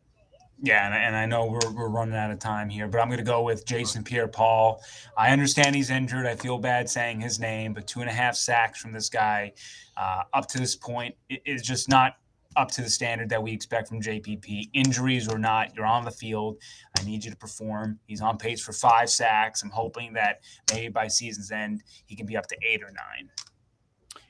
Yeah, 0.62 0.86
and, 0.86 0.94
and 0.94 1.16
I 1.16 1.26
know 1.26 1.44
we're, 1.46 1.70
we're 1.72 1.88
running 1.88 2.14
out 2.14 2.30
of 2.30 2.38
time 2.38 2.70
here, 2.70 2.88
but 2.88 2.98
I'm 2.98 3.08
going 3.08 3.18
to 3.18 3.24
go 3.24 3.42
with 3.42 3.66
Jason 3.66 4.02
Pierre 4.02 4.28
Paul. 4.28 4.80
I 5.16 5.30
understand 5.30 5.76
he's 5.76 5.90
injured. 5.90 6.26
I 6.26 6.34
feel 6.34 6.58
bad 6.58 6.88
saying 6.88 7.20
his 7.20 7.38
name, 7.38 7.74
but 7.74 7.86
two 7.86 8.00
and 8.00 8.08
a 8.08 8.12
half 8.12 8.36
sacks 8.36 8.80
from 8.80 8.92
this 8.92 9.10
guy 9.10 9.52
uh, 9.96 10.22
up 10.32 10.48
to 10.48 10.58
this 10.58 10.74
point 10.74 11.14
is 11.28 11.62
just 11.62 11.90
not 11.90 12.16
up 12.56 12.70
to 12.70 12.82
the 12.82 12.88
standard 12.88 13.28
that 13.28 13.42
we 13.42 13.52
expect 13.52 13.88
from 13.88 14.00
JPP. 14.00 14.70
Injuries 14.72 15.28
or 15.28 15.38
not, 15.38 15.74
you're 15.76 15.86
on 15.86 16.04
the 16.04 16.10
field. 16.10 16.56
I 16.98 17.04
need 17.04 17.24
you 17.24 17.30
to 17.30 17.36
perform. 17.36 17.98
He's 18.06 18.22
on 18.22 18.38
pace 18.38 18.62
for 18.62 18.72
five 18.72 19.10
sacks. 19.10 19.62
I'm 19.62 19.70
hoping 19.70 20.14
that 20.14 20.40
maybe 20.72 20.88
by 20.88 21.08
season's 21.08 21.50
end, 21.50 21.82
he 22.06 22.16
can 22.16 22.24
be 22.24 22.36
up 22.36 22.46
to 22.46 22.56
eight 22.66 22.82
or 22.82 22.90
nine. 22.90 23.30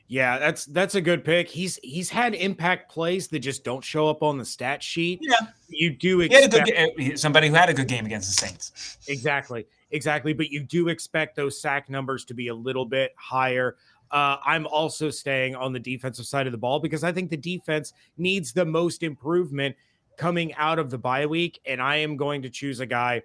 Yeah, 0.09 0.39
that's 0.39 0.67
that's 0.67 0.95
a 0.95 1.01
good 1.01 1.25
pick. 1.25 1.49
He's 1.49 1.81
he's 1.83 2.09
had 2.09 2.35
impact 2.35 2.91
plays 2.91 3.27
that 3.29 3.41
just 3.41 3.65
don't 3.65 3.83
show 3.83 4.09
up 4.09 4.23
on 4.23 4.39
the 4.39 4.45
stat 4.45 4.81
sheet. 4.81 5.19
Yeah, 5.21 5.35
you 5.69 5.91
do 5.91 6.21
expect 6.21 6.71
good, 6.97 7.19
somebody 7.19 7.49
who 7.49 7.55
had 7.55 7.69
a 7.69 7.75
good 7.75 7.89
game 7.89 8.07
against 8.07 8.29
the 8.29 8.47
Saints. 8.47 8.99
Exactly, 9.09 9.67
exactly. 9.91 10.33
But 10.33 10.51
you 10.51 10.63
do 10.63 10.89
expect 10.89 11.35
those 11.35 11.61
sack 11.61 11.91
numbers 11.91 12.25
to 12.27 12.35
be 12.35 12.49
a 12.49 12.55
little 12.55 12.85
bit 12.85 13.15
higher. 13.17 13.77
Uh, 14.13 14.37
I'm 14.45 14.69
also 14.69 15.11
staying 15.11 15.57
on 15.57 15.73
the 15.73 15.81
defensive 15.81 16.27
side 16.27 16.47
of 16.47 16.53
the 16.53 16.59
ball 16.59 16.79
because 16.79 17.03
I 17.03 17.11
think 17.11 17.29
the 17.29 17.37
defense 17.37 17.93
needs 18.17 18.53
the 18.53 18.65
most 18.65 19.03
improvement 19.03 19.75
coming 20.17 20.55
out 20.55 20.79
of 20.79 20.89
the 20.89 20.99
bye 20.99 21.27
week, 21.27 21.61
and 21.67 21.83
I 21.83 21.97
am 21.97 22.17
going 22.17 22.43
to 22.43 22.51
choose 22.51 22.79
a 22.79 22.87
guy 22.87 23.23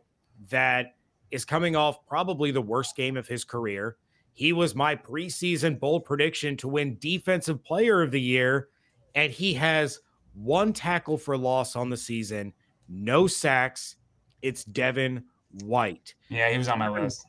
that 0.50 0.96
is 1.30 1.46
coming 1.46 1.76
off 1.76 2.04
probably 2.08 2.50
the 2.50 2.62
worst 2.62 2.96
game 2.96 3.18
of 3.18 3.28
his 3.28 3.44
career 3.44 3.98
he 4.34 4.54
was 4.54 4.76
my 4.76 4.96
preseason 4.96 5.80
bold 5.80 6.06
prediction 6.06 6.58
to 6.58 6.68
win 6.68 6.98
Defensive 7.00 7.64
Player 7.64 8.02
of 8.02 8.12
the 8.12 8.22
Year, 8.22 8.70
and 9.16 9.32
he 9.32 9.54
has 9.56 10.00
one 10.34 10.74
tackle 10.74 11.18
for 11.18 11.38
loss 11.38 11.76
on 11.76 11.90
the 11.90 11.98
season, 11.98 12.54
no 12.88 13.28
sacks. 13.28 13.98
It's 14.42 14.64
Devin 14.64 15.24
White. 15.64 16.16
Yeah, 16.30 16.50
he 16.50 16.58
was 16.58 16.68
on 16.68 16.80
my 16.80 16.90
list. 16.90 17.26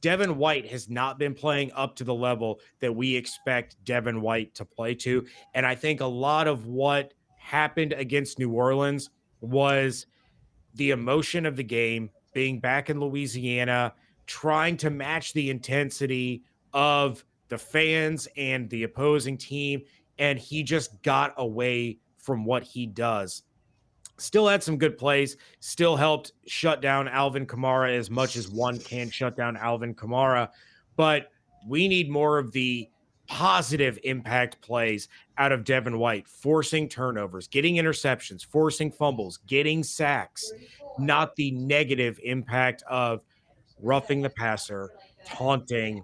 Devin 0.00 0.36
White 0.36 0.70
has 0.70 0.90
not 0.90 1.18
been 1.18 1.34
playing 1.34 1.72
up 1.72 1.96
to 1.96 2.04
the 2.04 2.14
level 2.14 2.60
that 2.80 2.92
we 2.92 3.16
expect 3.16 3.82
Devin 3.84 4.20
White 4.20 4.54
to 4.54 4.64
play 4.64 4.94
to. 4.96 5.24
And 5.54 5.64
I 5.64 5.74
think 5.74 6.00
a 6.00 6.06
lot 6.06 6.46
of 6.46 6.66
what 6.66 7.14
happened 7.38 7.94
against 7.94 8.38
New 8.38 8.50
Orleans 8.50 9.08
was 9.40 10.06
the 10.74 10.90
emotion 10.90 11.46
of 11.46 11.56
the 11.56 11.64
game, 11.64 12.10
being 12.34 12.60
back 12.60 12.90
in 12.90 13.00
Louisiana, 13.00 13.94
trying 14.26 14.76
to 14.78 14.90
match 14.90 15.32
the 15.32 15.50
intensity 15.50 16.42
of 16.72 17.24
the 17.48 17.58
fans 17.58 18.28
and 18.36 18.68
the 18.70 18.84
opposing 18.84 19.36
team. 19.36 19.82
And 20.18 20.38
he 20.38 20.62
just 20.62 21.02
got 21.02 21.34
away 21.36 21.98
from 22.18 22.44
what 22.44 22.62
he 22.62 22.86
does. 22.86 23.42
Still 24.16 24.46
had 24.46 24.62
some 24.62 24.78
good 24.78 24.96
plays, 24.96 25.36
still 25.60 25.96
helped 25.96 26.32
shut 26.46 26.80
down 26.80 27.08
Alvin 27.08 27.46
Kamara 27.46 27.96
as 27.96 28.10
much 28.10 28.36
as 28.36 28.48
one 28.48 28.78
can 28.78 29.10
shut 29.10 29.36
down 29.36 29.56
Alvin 29.56 29.94
Kamara. 29.94 30.48
But 30.96 31.30
we 31.66 31.88
need 31.88 32.08
more 32.08 32.38
of 32.38 32.52
the 32.52 32.88
positive 33.26 33.98
impact 34.04 34.60
plays 34.60 35.08
out 35.38 35.52
of 35.52 35.64
Devin 35.64 35.98
White, 35.98 36.28
forcing 36.28 36.88
turnovers, 36.88 37.48
getting 37.48 37.76
interceptions, 37.76 38.44
forcing 38.44 38.90
fumbles, 38.90 39.38
getting 39.46 39.82
sacks, 39.82 40.52
not 40.98 41.34
the 41.36 41.50
negative 41.52 42.20
impact 42.22 42.82
of 42.88 43.22
roughing 43.84 44.22
the 44.22 44.30
passer, 44.30 44.90
taunting. 45.26 46.02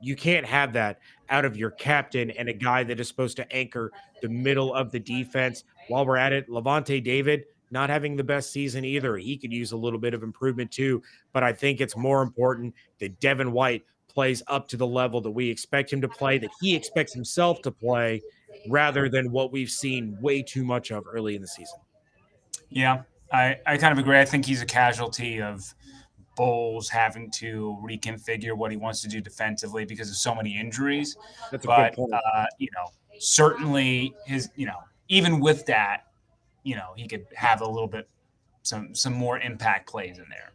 You 0.00 0.16
can't 0.16 0.46
have 0.46 0.72
that 0.74 1.00
out 1.28 1.44
of 1.44 1.56
your 1.56 1.72
captain 1.72 2.30
and 2.30 2.48
a 2.48 2.52
guy 2.52 2.84
that 2.84 3.00
is 3.00 3.08
supposed 3.08 3.36
to 3.36 3.52
anchor 3.52 3.92
the 4.22 4.28
middle 4.28 4.72
of 4.72 4.90
the 4.90 5.00
defense. 5.00 5.64
While 5.88 6.06
we're 6.06 6.16
at 6.16 6.32
it, 6.32 6.48
Lavonte 6.48 7.02
David 7.02 7.44
not 7.70 7.90
having 7.90 8.16
the 8.16 8.24
best 8.24 8.52
season 8.52 8.84
either. 8.84 9.16
He 9.16 9.36
could 9.36 9.52
use 9.52 9.72
a 9.72 9.76
little 9.76 9.98
bit 9.98 10.14
of 10.14 10.22
improvement 10.22 10.70
too. 10.70 11.02
But 11.32 11.42
I 11.42 11.52
think 11.52 11.80
it's 11.80 11.96
more 11.96 12.22
important 12.22 12.74
that 12.98 13.20
Devin 13.20 13.52
White 13.52 13.84
plays 14.08 14.42
up 14.46 14.68
to 14.68 14.76
the 14.76 14.86
level 14.86 15.20
that 15.20 15.30
we 15.30 15.50
expect 15.50 15.92
him 15.92 16.00
to 16.00 16.08
play, 16.08 16.38
that 16.38 16.50
he 16.60 16.74
expects 16.74 17.12
himself 17.12 17.60
to 17.62 17.70
play, 17.70 18.22
rather 18.68 19.08
than 19.08 19.30
what 19.30 19.52
we've 19.52 19.70
seen 19.70 20.16
way 20.20 20.42
too 20.42 20.64
much 20.64 20.90
of 20.90 21.04
early 21.06 21.34
in 21.34 21.42
the 21.42 21.48
season. 21.48 21.78
Yeah, 22.70 23.02
I, 23.32 23.56
I 23.66 23.76
kind 23.76 23.92
of 23.92 23.98
agree. 23.98 24.18
I 24.18 24.24
think 24.24 24.46
he's 24.46 24.62
a 24.62 24.66
casualty 24.66 25.40
of 25.40 25.74
Bowles 26.38 26.88
having 26.88 27.30
to 27.32 27.76
reconfigure 27.82 28.56
what 28.56 28.70
he 28.70 28.76
wants 28.76 29.02
to 29.02 29.08
do 29.08 29.20
defensively 29.20 29.84
because 29.84 30.08
of 30.08 30.14
so 30.14 30.32
many 30.32 30.56
injuries. 30.58 31.16
That's 31.50 31.66
but 31.66 31.98
uh, 31.98 32.46
you 32.58 32.68
know, 32.74 32.92
certainly 33.18 34.14
his 34.24 34.48
you 34.54 34.66
know 34.66 34.78
even 35.08 35.40
with 35.40 35.66
that, 35.66 36.04
you 36.62 36.76
know 36.76 36.92
he 36.96 37.08
could 37.08 37.26
have 37.34 37.60
a 37.60 37.68
little 37.68 37.88
bit 37.88 38.08
some 38.62 38.94
some 38.94 39.12
more 39.12 39.40
impact 39.40 39.90
plays 39.90 40.18
in 40.18 40.26
there. 40.30 40.52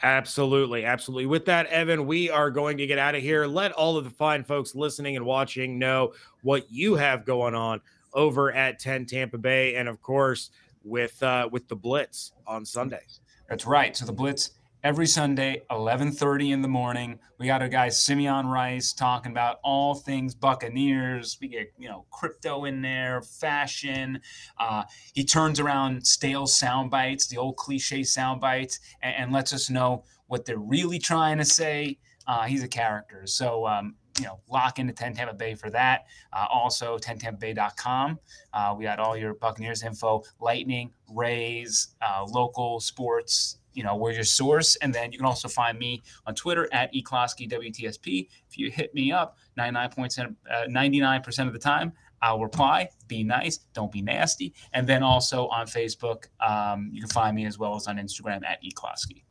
Absolutely, 0.00 0.84
absolutely. 0.84 1.26
With 1.26 1.44
that, 1.46 1.66
Evan, 1.66 2.06
we 2.06 2.30
are 2.30 2.52
going 2.52 2.78
to 2.78 2.86
get 2.86 3.00
out 3.00 3.16
of 3.16 3.20
here. 3.20 3.46
Let 3.46 3.72
all 3.72 3.96
of 3.96 4.04
the 4.04 4.10
fine 4.10 4.44
folks 4.44 4.76
listening 4.76 5.16
and 5.16 5.26
watching 5.26 5.76
know 5.76 6.12
what 6.42 6.70
you 6.70 6.94
have 6.94 7.24
going 7.24 7.56
on 7.56 7.80
over 8.14 8.52
at 8.52 8.78
10 8.78 9.06
Tampa 9.06 9.38
Bay, 9.38 9.74
and 9.74 9.88
of 9.88 10.00
course 10.00 10.50
with 10.84 11.20
uh, 11.22 11.48
with 11.50 11.66
the 11.66 11.74
Blitz 11.74 12.32
on 12.46 12.64
Sundays. 12.64 13.20
That's 13.48 13.66
right. 13.66 13.96
So 13.96 14.06
the 14.06 14.12
Blitz 14.12 14.52
every 14.88 15.06
Sunday, 15.06 15.60
11:30 15.70 16.50
in 16.50 16.62
the 16.62 16.68
morning. 16.68 17.18
We 17.36 17.44
got 17.44 17.60
our 17.60 17.68
guy 17.68 17.90
Simeon 17.90 18.46
Rice 18.46 18.94
talking 18.94 19.30
about 19.30 19.58
all 19.62 19.94
things 19.94 20.34
Buccaneers. 20.34 21.36
We 21.42 21.48
get 21.48 21.74
you 21.76 21.90
know 21.90 22.06
crypto 22.10 22.64
in 22.64 22.80
there, 22.80 23.20
fashion. 23.20 24.22
Uh, 24.58 24.84
he 25.12 25.26
turns 25.26 25.60
around 25.60 26.06
stale 26.06 26.46
sound 26.46 26.90
bites, 26.90 27.26
the 27.26 27.36
old 27.36 27.56
cliche 27.56 28.02
sound 28.02 28.40
bites, 28.40 28.80
and, 29.02 29.14
and 29.14 29.30
lets 29.30 29.52
us 29.52 29.68
know 29.68 30.04
what 30.28 30.46
they're 30.46 30.56
really 30.56 30.98
trying 30.98 31.36
to 31.36 31.44
say. 31.44 31.98
Uh, 32.26 32.44
he's 32.44 32.62
a 32.62 32.68
character, 32.68 33.26
so 33.26 33.66
um, 33.66 33.94
you 34.18 34.24
know, 34.24 34.40
lock 34.48 34.78
into 34.78 34.94
10 34.94 35.14
Tampa 35.14 35.34
Bay 35.34 35.54
for 35.54 35.68
that. 35.70 36.06
Uh, 36.32 36.46
also, 36.50 36.96
10tampabay.com. 36.98 38.18
Uh, 38.54 38.74
we 38.76 38.84
got 38.84 38.98
all 38.98 39.16
your 39.16 39.34
Buccaneers 39.34 39.82
info, 39.82 40.22
Lightning, 40.40 40.92
Rays, 41.10 41.88
uh, 42.00 42.24
local 42.24 42.80
sports, 42.80 43.57
you 43.78 43.84
know, 43.84 43.94
we're 43.94 44.10
your 44.10 44.24
source. 44.24 44.74
And 44.76 44.92
then 44.92 45.12
you 45.12 45.18
can 45.18 45.24
also 45.24 45.46
find 45.46 45.78
me 45.78 46.02
on 46.26 46.34
Twitter 46.34 46.68
at 46.72 46.92
eklosky 46.92 47.48
WTSP. 47.48 48.26
If 48.50 48.58
you 48.58 48.72
hit 48.72 48.92
me 48.92 49.12
up 49.12 49.38
99%, 49.56 50.34
uh, 50.50 50.64
99% 50.68 51.46
of 51.46 51.52
the 51.52 51.60
time, 51.60 51.92
I'll 52.20 52.40
reply. 52.40 52.88
Be 53.06 53.22
nice. 53.22 53.58
Don't 53.74 53.92
be 53.92 54.02
nasty. 54.02 54.52
And 54.72 54.84
then 54.84 55.04
also 55.04 55.46
on 55.46 55.68
Facebook, 55.68 56.24
um, 56.40 56.90
you 56.92 57.02
can 57.02 57.10
find 57.10 57.36
me 57.36 57.46
as 57.46 57.56
well 57.56 57.76
as 57.76 57.86
on 57.86 57.98
Instagram 57.98 58.44
at 58.44 58.60
eklosky. 58.64 59.22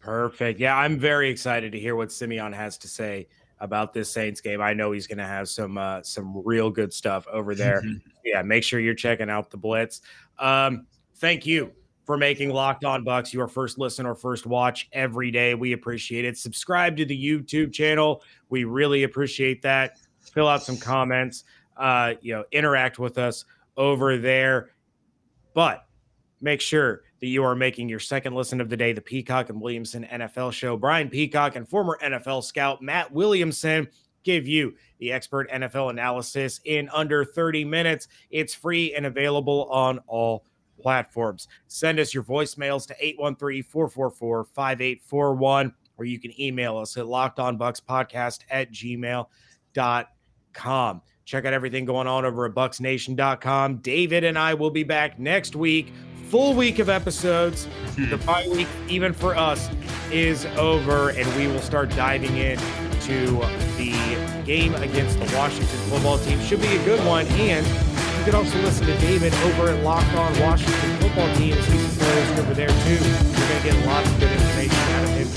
Perfect. 0.00 0.58
Yeah, 0.58 0.76
I'm 0.76 0.98
very 0.98 1.30
excited 1.30 1.70
to 1.70 1.78
hear 1.78 1.94
what 1.94 2.10
Simeon 2.10 2.52
has 2.52 2.76
to 2.78 2.88
say 2.88 3.28
about 3.60 3.94
this 3.94 4.10
Saints 4.10 4.40
game. 4.40 4.60
I 4.60 4.74
know 4.74 4.90
he's 4.90 5.06
going 5.06 5.18
to 5.18 5.26
have 5.26 5.48
some 5.48 5.78
uh, 5.78 6.02
some 6.02 6.42
real 6.44 6.70
good 6.70 6.92
stuff 6.92 7.24
over 7.28 7.54
there. 7.54 7.84
yeah, 8.24 8.42
make 8.42 8.64
sure 8.64 8.80
you're 8.80 8.94
checking 8.94 9.30
out 9.30 9.50
the 9.50 9.56
Blitz. 9.56 10.00
Um, 10.40 10.88
thank 11.14 11.46
you 11.46 11.72
for 12.04 12.16
making 12.16 12.50
Locked 12.50 12.84
On 12.84 13.04
Bucs 13.04 13.32
your 13.32 13.48
first 13.48 13.78
listen 13.78 14.06
or 14.06 14.14
first 14.14 14.46
watch 14.46 14.88
every 14.92 15.30
day. 15.30 15.54
We 15.54 15.72
appreciate 15.72 16.24
it. 16.24 16.36
Subscribe 16.36 16.96
to 16.98 17.04
the 17.04 17.18
YouTube 17.18 17.72
channel. 17.72 18.22
We 18.50 18.64
really 18.64 19.04
appreciate 19.04 19.62
that. 19.62 19.98
Fill 20.20 20.48
out 20.48 20.62
some 20.62 20.76
comments. 20.76 21.44
Uh, 21.76 22.14
you 22.20 22.34
know, 22.34 22.44
interact 22.52 22.98
with 22.98 23.18
us 23.18 23.44
over 23.76 24.16
there. 24.16 24.70
But 25.54 25.86
make 26.40 26.60
sure 26.60 27.02
that 27.20 27.26
you 27.26 27.42
are 27.42 27.56
making 27.56 27.88
your 27.88 27.98
second 27.98 28.34
listen 28.34 28.60
of 28.60 28.68
the 28.68 28.76
day 28.76 28.92
the 28.92 29.00
Peacock 29.00 29.48
and 29.48 29.60
Williamson 29.60 30.06
NFL 30.12 30.52
show. 30.52 30.76
Brian 30.76 31.08
Peacock 31.08 31.56
and 31.56 31.66
former 31.68 31.98
NFL 32.02 32.44
scout 32.44 32.82
Matt 32.82 33.10
Williamson 33.12 33.88
give 34.24 34.46
you 34.46 34.74
the 34.98 35.12
expert 35.12 35.50
NFL 35.50 35.90
analysis 35.90 36.60
in 36.64 36.88
under 36.90 37.24
30 37.24 37.64
minutes. 37.64 38.08
It's 38.30 38.54
free 38.54 38.94
and 38.94 39.06
available 39.06 39.64
on 39.70 39.98
all 40.06 40.44
platforms. 40.78 41.48
Send 41.66 41.98
us 41.98 42.14
your 42.14 42.22
voicemails 42.24 42.86
to 42.86 42.94
813 42.98 43.62
444 43.62 44.44
5841, 44.44 45.72
or 45.96 46.04
you 46.04 46.18
can 46.18 46.38
email 46.40 46.76
us 46.76 46.96
at 46.96 47.04
lockedonbucspodcast 47.04 48.40
at 48.50 48.72
gmail.com. 48.72 49.26
Check 51.24 51.46
out 51.46 51.52
everything 51.54 51.84
going 51.84 52.06
on 52.06 52.24
over 52.24 52.46
at 52.46 52.52
bucsnation.com. 52.52 53.76
David 53.78 54.24
and 54.24 54.38
I 54.38 54.54
will 54.54 54.70
be 54.70 54.84
back 54.84 55.18
next 55.18 55.56
week. 55.56 55.92
Full 56.28 56.54
week 56.54 56.78
of 56.78 56.88
episodes. 56.88 57.66
Hmm. 57.94 58.10
The 58.10 58.18
bye 58.18 58.46
week, 58.50 58.68
even 58.88 59.12
for 59.12 59.36
us, 59.36 59.70
is 60.10 60.46
over, 60.56 61.10
and 61.10 61.32
we 61.36 61.46
will 61.46 61.60
start 61.60 61.90
diving 61.90 62.36
in 62.36 62.58
to 63.02 63.26
the 63.76 64.42
game 64.44 64.74
against 64.76 65.18
the 65.18 65.36
Washington 65.36 65.78
football 65.90 66.18
team. 66.18 66.40
Should 66.40 66.60
be 66.60 66.76
a 66.76 66.84
good 66.84 67.04
one. 67.06 67.26
And 67.28 67.66
you 68.24 68.32
can 68.32 68.40
also 68.40 68.58
listen 68.62 68.86
to 68.86 68.98
David 69.00 69.34
over 69.34 69.68
at 69.68 69.84
Locked 69.84 70.14
On 70.14 70.40
Washington 70.40 70.96
Football 70.96 71.36
Team. 71.36 71.52
See 71.60 71.76
some 71.76 71.98
players 71.98 72.38
over 72.38 72.54
there 72.54 72.68
too. 72.68 72.94
You're 72.94 73.48
going 73.48 73.60
to 73.60 73.68
get 73.68 73.86
lots 73.86 74.10
of 74.10 74.18
good 74.18 74.32
information 74.32 74.78
out 74.78 75.04
of 75.04 75.10
him 75.10 75.28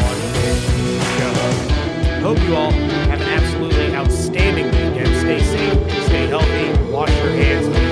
on 0.00 0.16
this 0.32 0.64
show. 1.18 2.22
Hope 2.22 2.40
you 2.48 2.56
all 2.56 2.70
have 2.70 3.20
an 3.20 3.28
absolutely 3.28 3.94
outstanding 3.94 4.64
weekend. 4.64 5.14
Stay 5.14 5.40
safe, 5.40 6.04
stay 6.06 6.26
healthy, 6.26 6.90
wash 6.90 7.10
your 7.18 7.32
hands. 7.32 7.83